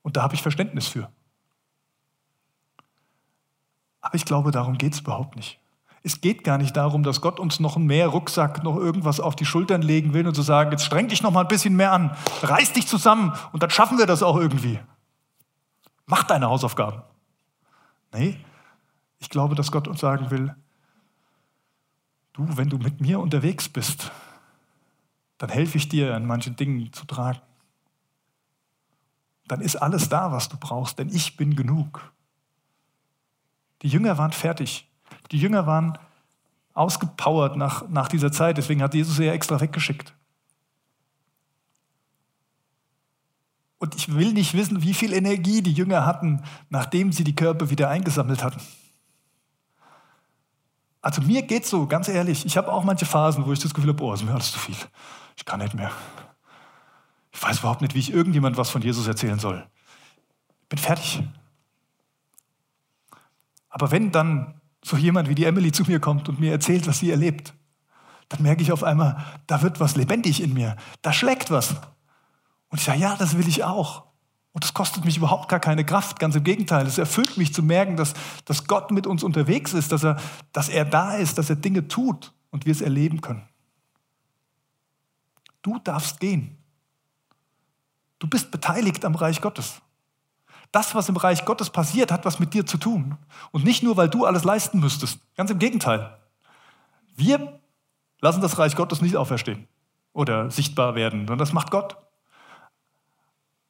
Und 0.00 0.16
da 0.16 0.22
habe 0.22 0.34
ich 0.34 0.40
Verständnis 0.40 0.88
für. 0.88 1.10
Aber 4.00 4.14
ich 4.14 4.24
glaube, 4.24 4.50
darum 4.50 4.78
geht 4.78 4.94
es 4.94 5.00
überhaupt 5.00 5.36
nicht. 5.36 5.60
Es 6.02 6.22
geht 6.22 6.42
gar 6.42 6.56
nicht 6.56 6.74
darum, 6.74 7.02
dass 7.02 7.20
Gott 7.20 7.38
uns 7.38 7.60
noch 7.60 7.76
mehr 7.76 8.08
Rucksack, 8.08 8.64
noch 8.64 8.76
irgendwas 8.76 9.20
auf 9.20 9.36
die 9.36 9.44
Schultern 9.44 9.82
legen 9.82 10.14
will 10.14 10.26
und 10.26 10.34
zu 10.34 10.40
sagen, 10.40 10.70
jetzt 10.70 10.86
streng 10.86 11.08
dich 11.08 11.22
noch 11.22 11.32
mal 11.32 11.42
ein 11.42 11.48
bisschen 11.48 11.76
mehr 11.76 11.92
an, 11.92 12.16
reiß 12.40 12.72
dich 12.72 12.88
zusammen 12.88 13.34
und 13.52 13.62
dann 13.62 13.68
schaffen 13.68 13.98
wir 13.98 14.06
das 14.06 14.22
auch 14.22 14.36
irgendwie. 14.36 14.80
Mach 16.06 16.22
deine 16.22 16.48
Hausaufgaben. 16.48 17.02
Nee, 18.14 18.40
ich 19.18 19.28
glaube, 19.28 19.54
dass 19.54 19.70
Gott 19.70 19.86
uns 19.86 20.00
sagen 20.00 20.30
will, 20.30 20.56
du, 22.32 22.56
wenn 22.56 22.70
du 22.70 22.78
mit 22.78 23.02
mir 23.02 23.20
unterwegs 23.20 23.68
bist, 23.68 24.10
dann 25.42 25.50
helfe 25.50 25.76
ich 25.76 25.88
dir 25.88 26.14
an 26.14 26.24
manchen 26.24 26.54
Dingen 26.54 26.92
zu 26.92 27.04
tragen 27.04 27.40
dann 29.52 29.60
ist 29.60 29.76
alles 29.76 30.08
da, 30.08 30.32
was 30.32 30.48
du 30.48 30.56
brauchst, 30.56 30.98
denn 30.98 31.10
ich 31.10 31.36
bin 31.36 31.54
genug. 31.54 32.10
Die 33.82 33.88
Jünger 33.88 34.16
waren 34.16 34.32
fertig. 34.32 34.88
Die 35.30 35.36
Jünger 35.36 35.66
waren 35.66 35.98
ausgepowert 36.72 37.56
nach, 37.56 37.86
nach 37.90 38.08
dieser 38.08 38.32
Zeit, 38.32 38.56
deswegen 38.56 38.82
hat 38.82 38.94
Jesus 38.94 39.16
sie 39.16 39.24
ja 39.24 39.34
extra 39.34 39.60
weggeschickt. 39.60 40.14
Und 43.78 43.94
ich 43.94 44.14
will 44.14 44.32
nicht 44.32 44.54
wissen, 44.54 44.82
wie 44.82 44.94
viel 44.94 45.12
Energie 45.12 45.60
die 45.60 45.72
Jünger 45.72 46.06
hatten, 46.06 46.42
nachdem 46.70 47.12
sie 47.12 47.24
die 47.24 47.36
Körper 47.36 47.68
wieder 47.68 47.90
eingesammelt 47.90 48.42
hatten. 48.42 48.62
Also 51.02 51.20
mir 51.20 51.42
geht 51.42 51.64
es 51.64 51.70
so, 51.70 51.86
ganz 51.86 52.08
ehrlich, 52.08 52.46
ich 52.46 52.56
habe 52.56 52.72
auch 52.72 52.84
manche 52.84 53.04
Phasen, 53.04 53.44
wo 53.44 53.52
ich 53.52 53.58
das 53.58 53.74
Gefühl 53.74 53.90
habe, 53.90 54.02
oh, 54.02 54.14
ist 54.14 54.24
mir 54.24 54.32
alles 54.32 54.52
zu 54.52 54.58
viel. 54.58 54.76
Ich 55.36 55.44
kann 55.44 55.60
nicht 55.60 55.74
mehr. 55.74 55.90
Ich 57.32 57.42
weiß 57.42 57.60
überhaupt 57.60 57.80
nicht, 57.80 57.94
wie 57.94 57.98
ich 57.98 58.12
irgendjemand 58.12 58.56
was 58.56 58.70
von 58.70 58.82
Jesus 58.82 59.06
erzählen 59.06 59.38
soll. 59.38 59.66
Ich 60.62 60.68
bin 60.68 60.78
fertig. 60.78 61.22
Aber 63.68 63.90
wenn 63.90 64.12
dann 64.12 64.60
so 64.84 64.96
jemand 64.96 65.28
wie 65.28 65.34
die 65.34 65.44
Emily 65.44 65.72
zu 65.72 65.84
mir 65.84 66.00
kommt 66.00 66.28
und 66.28 66.40
mir 66.40 66.52
erzählt, 66.52 66.86
was 66.86 66.98
sie 66.98 67.10
erlebt, 67.10 67.54
dann 68.28 68.42
merke 68.42 68.62
ich 68.62 68.72
auf 68.72 68.82
einmal, 68.82 69.24
da 69.46 69.62
wird 69.62 69.80
was 69.80 69.96
lebendig 69.96 70.42
in 70.42 70.52
mir. 70.52 70.76
Da 71.02 71.12
schlägt 71.12 71.50
was. 71.50 71.70
Und 72.68 72.78
ich 72.78 72.84
sage, 72.84 72.98
ja, 72.98 73.16
das 73.16 73.36
will 73.36 73.48
ich 73.48 73.64
auch. 73.64 74.04
Und 74.52 74.64
das 74.64 74.74
kostet 74.74 75.04
mich 75.04 75.16
überhaupt 75.16 75.48
gar 75.48 75.60
keine 75.60 75.84
Kraft. 75.84 76.18
Ganz 76.18 76.34
im 76.34 76.44
Gegenteil. 76.44 76.86
Es 76.86 76.98
erfüllt 76.98 77.38
mich 77.38 77.54
zu 77.54 77.62
merken, 77.62 77.96
dass, 77.96 78.14
dass 78.44 78.66
Gott 78.66 78.90
mit 78.90 79.06
uns 79.06 79.22
unterwegs 79.22 79.72
ist, 79.72 79.92
dass 79.92 80.04
er, 80.04 80.16
dass 80.52 80.68
er 80.68 80.84
da 80.84 81.14
ist, 81.14 81.38
dass 81.38 81.48
er 81.48 81.56
Dinge 81.56 81.88
tut 81.88 82.32
und 82.50 82.66
wir 82.66 82.72
es 82.72 82.82
erleben 82.82 83.20
können. 83.20 83.48
Du 85.62 85.78
darfst 85.78 86.20
gehen. 86.20 86.58
Du 88.18 88.26
bist 88.26 88.50
beteiligt 88.50 89.04
am 89.04 89.14
Reich 89.14 89.40
Gottes. 89.40 89.80
Das, 90.70 90.94
was 90.94 91.08
im 91.08 91.16
Reich 91.16 91.44
Gottes 91.44 91.70
passiert, 91.70 92.10
hat 92.10 92.24
was 92.24 92.38
mit 92.38 92.54
dir 92.54 92.64
zu 92.64 92.78
tun. 92.78 93.16
Und 93.50 93.64
nicht 93.64 93.82
nur, 93.82 93.96
weil 93.96 94.08
du 94.08 94.24
alles 94.24 94.44
leisten 94.44 94.80
müsstest. 94.80 95.20
Ganz 95.36 95.50
im 95.50 95.58
Gegenteil. 95.58 96.18
Wir 97.14 97.60
lassen 98.20 98.40
das 98.40 98.58
Reich 98.58 98.74
Gottes 98.74 99.02
nicht 99.02 99.16
auferstehen 99.16 99.68
oder 100.12 100.50
sichtbar 100.50 100.94
werden, 100.94 101.20
sondern 101.20 101.38
das 101.38 101.52
macht 101.52 101.70
Gott. 101.70 101.96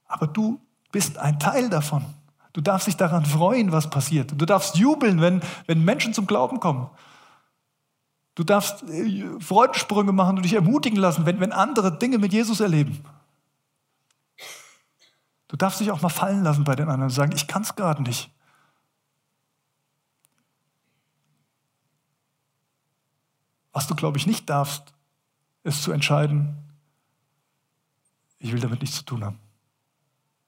Aber 0.07 0.27
du 0.27 0.61
bist 0.93 1.19
ein 1.19 1.41
Teil 1.41 1.71
davon. 1.71 2.05
Du 2.53 2.61
darfst 2.61 2.87
dich 2.87 2.97
daran 2.97 3.25
freuen, 3.25 3.73
was 3.73 3.89
passiert. 3.89 4.33
Du 4.39 4.45
darfst 4.45 4.77
jubeln, 4.77 5.21
wenn, 5.21 5.41
wenn 5.67 5.85
Menschen 5.85 6.13
zum 6.13 6.27
Glauben 6.27 6.61
kommen. 6.61 6.91
Du 8.35 8.45
darfst 8.45 8.83
äh, 8.85 9.41
Freudensprünge 9.41 10.13
machen 10.13 10.37
und 10.37 10.43
dich 10.45 10.55
ermutigen 10.55 10.99
lassen, 10.99 11.27
wenn, 11.27 11.41
wenn 11.41 11.53
andere 11.53 11.99
Dinge 11.99 12.19
mit 12.19 12.33
Jesus 12.33 12.61
erleben. 12.61 13.05
Du 15.49 15.57
darfst 15.57 15.81
dich 15.81 15.91
auch 15.91 16.01
mal 16.01 16.09
fallen 16.09 16.43
lassen 16.43 16.65
bei 16.65 16.75
den 16.75 16.89
anderen 16.89 17.05
und 17.05 17.11
sagen, 17.11 17.33
ich 17.35 17.47
kann 17.47 17.63
es 17.63 17.77
gerade 17.77 18.03
nicht. 18.03 18.31
Was 23.73 23.87
du, 23.87 23.95
glaube 23.95 24.17
ich, 24.17 24.27
nicht 24.27 24.49
darfst, 24.49 24.95
ist 25.63 25.83
zu 25.83 25.93
entscheiden, 25.93 26.57
ich 28.39 28.53
will 28.53 28.61
damit 28.61 28.81
nichts 28.81 28.97
zu 28.97 29.05
tun 29.05 29.25
haben. 29.25 29.39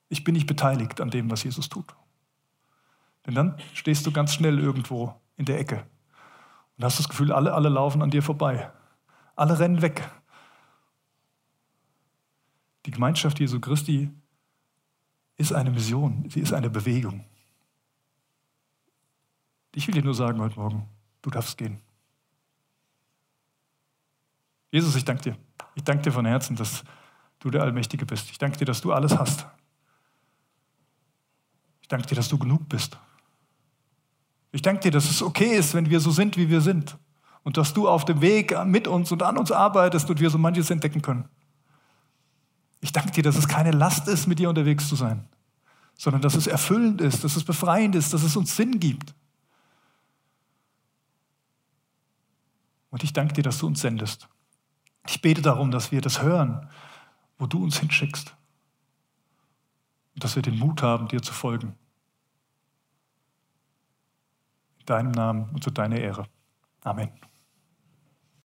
Ich 0.09 0.25
bin 0.25 0.35
nicht 0.35 0.47
beteiligt 0.47 1.01
an 1.01 1.11
dem, 1.11 1.31
was 1.31 1.44
Jesus 1.44 1.68
tut. 1.68 1.94
Denn 3.27 3.35
dann 3.35 3.59
stehst 3.75 4.07
du 4.07 4.12
ganz 4.12 4.35
schnell 4.35 4.59
irgendwo 4.59 5.14
in 5.37 5.44
der 5.44 5.59
Ecke 5.59 5.87
und 6.77 6.85
hast 6.85 6.99
das 6.99 7.09
Gefühl, 7.09 7.33
alle, 7.33 7.53
alle 7.55 7.69
laufen 7.69 8.03
an 8.03 8.11
dir 8.11 8.23
vorbei. 8.23 8.71
Alle 9.37 9.59
rennen 9.59 9.83
weg. 9.83 10.09
Die 12.87 12.91
Gemeinschaft 12.91 13.39
Jesu 13.41 13.61
Christi 13.61 14.11
ist 15.37 15.53
eine 15.53 15.71
Mission, 15.71 16.29
sie 16.29 16.41
ist 16.41 16.53
eine 16.53 16.71
Bewegung. 16.71 17.25
Ich 19.75 19.87
will 19.87 19.95
dir 19.95 20.05
nur 20.05 20.15
sagen 20.15 20.41
heute 20.41 20.59
Morgen, 20.59 20.89
du 21.23 21.31
darfst 21.31 21.57
gehen. 21.57 21.81
Jesus, 24.71 24.95
ich 24.95 25.05
danke 25.05 25.23
dir. 25.23 25.39
Ich 25.75 25.83
danke 25.83 26.03
dir 26.03 26.13
von 26.13 26.27
Herzen, 26.27 26.57
dass 26.57 26.85
du 27.41 27.51
der 27.51 27.63
Allmächtige 27.63 28.07
bist. 28.07 28.31
Ich 28.31 28.39
danke 28.39 28.59
dir, 28.59 28.65
dass 28.65 28.81
du 28.81 28.93
alles 28.93 29.17
hast. 29.17 29.47
Ich 31.81 31.89
danke 31.89 32.07
dir, 32.07 32.15
dass 32.15 32.29
du 32.29 32.39
genug 32.39 32.69
bist. 32.69 32.99
Ich 34.55 34.62
danke 34.62 34.83
dir, 34.83 34.93
dass 34.93 35.11
es 35.11 35.21
okay 35.21 35.57
ist, 35.57 35.75
wenn 35.75 35.90
wir 35.90 35.99
so 35.99 36.12
sind, 36.12 36.37
wie 36.37 36.49
wir 36.49 36.61
sind. 36.61 36.97
Und 37.43 37.57
dass 37.57 37.75
du 37.75 37.88
auf 37.88 38.05
dem 38.05 38.21
Weg 38.21 38.55
mit 38.67 38.87
uns 38.87 39.11
und 39.11 39.21
an 39.25 39.37
uns 39.37 39.51
arbeitest 39.51 40.09
und 40.09 40.21
wir 40.21 40.31
so 40.31 40.38
manches 40.38 40.71
entdecken 40.71 41.03
können. 41.03 41.29
Ich 42.81 42.93
danke 42.93 43.11
dir, 43.11 43.25
dass 43.25 43.37
es 43.37 43.49
keine 43.49 43.73
Last 43.73 44.07
ist, 44.07 44.29
mit 44.29 44.38
dir 44.38 44.49
unterwegs 44.49 44.88
zu 44.88 44.95
sein, 44.95 45.25
sondern 45.99 46.23
dass 46.23 46.37
es 46.37 46.47
erfüllend 46.47 47.01
ist, 47.01 47.25
dass 47.25 47.35
es 47.35 47.43
befreiend 47.43 47.97
ist, 47.97 48.14
dass 48.14 48.23
es 48.23 48.37
uns 48.37 48.55
Sinn 48.55 48.79
gibt. 48.79 49.12
Und 52.90 53.03
ich 53.03 53.12
danke 53.12 53.35
dir, 53.35 53.43
dass 53.43 53.59
du 53.59 53.67
uns 53.67 53.81
sendest. 53.81 54.29
Ich 55.09 55.21
bete 55.21 55.43
darum, 55.43 55.73
dass 55.73 55.90
wir 55.90 56.01
das 56.01 56.23
hören, 56.23 56.69
wo 57.38 57.47
du 57.47 57.61
uns 57.61 57.81
hinschickst. 57.81 58.37
Und 60.14 60.23
dass 60.23 60.37
wir 60.37 60.43
den 60.43 60.61
Mut 60.61 60.81
haben, 60.81 61.09
dir 61.09 61.23
zu 61.23 61.33
folgen 61.33 61.75
deinem 64.87 65.12
Namen 65.12 65.51
und 65.53 65.62
zu 65.62 65.70
deiner 65.70 65.99
Ehre. 65.99 66.27
Amen. 66.83 67.11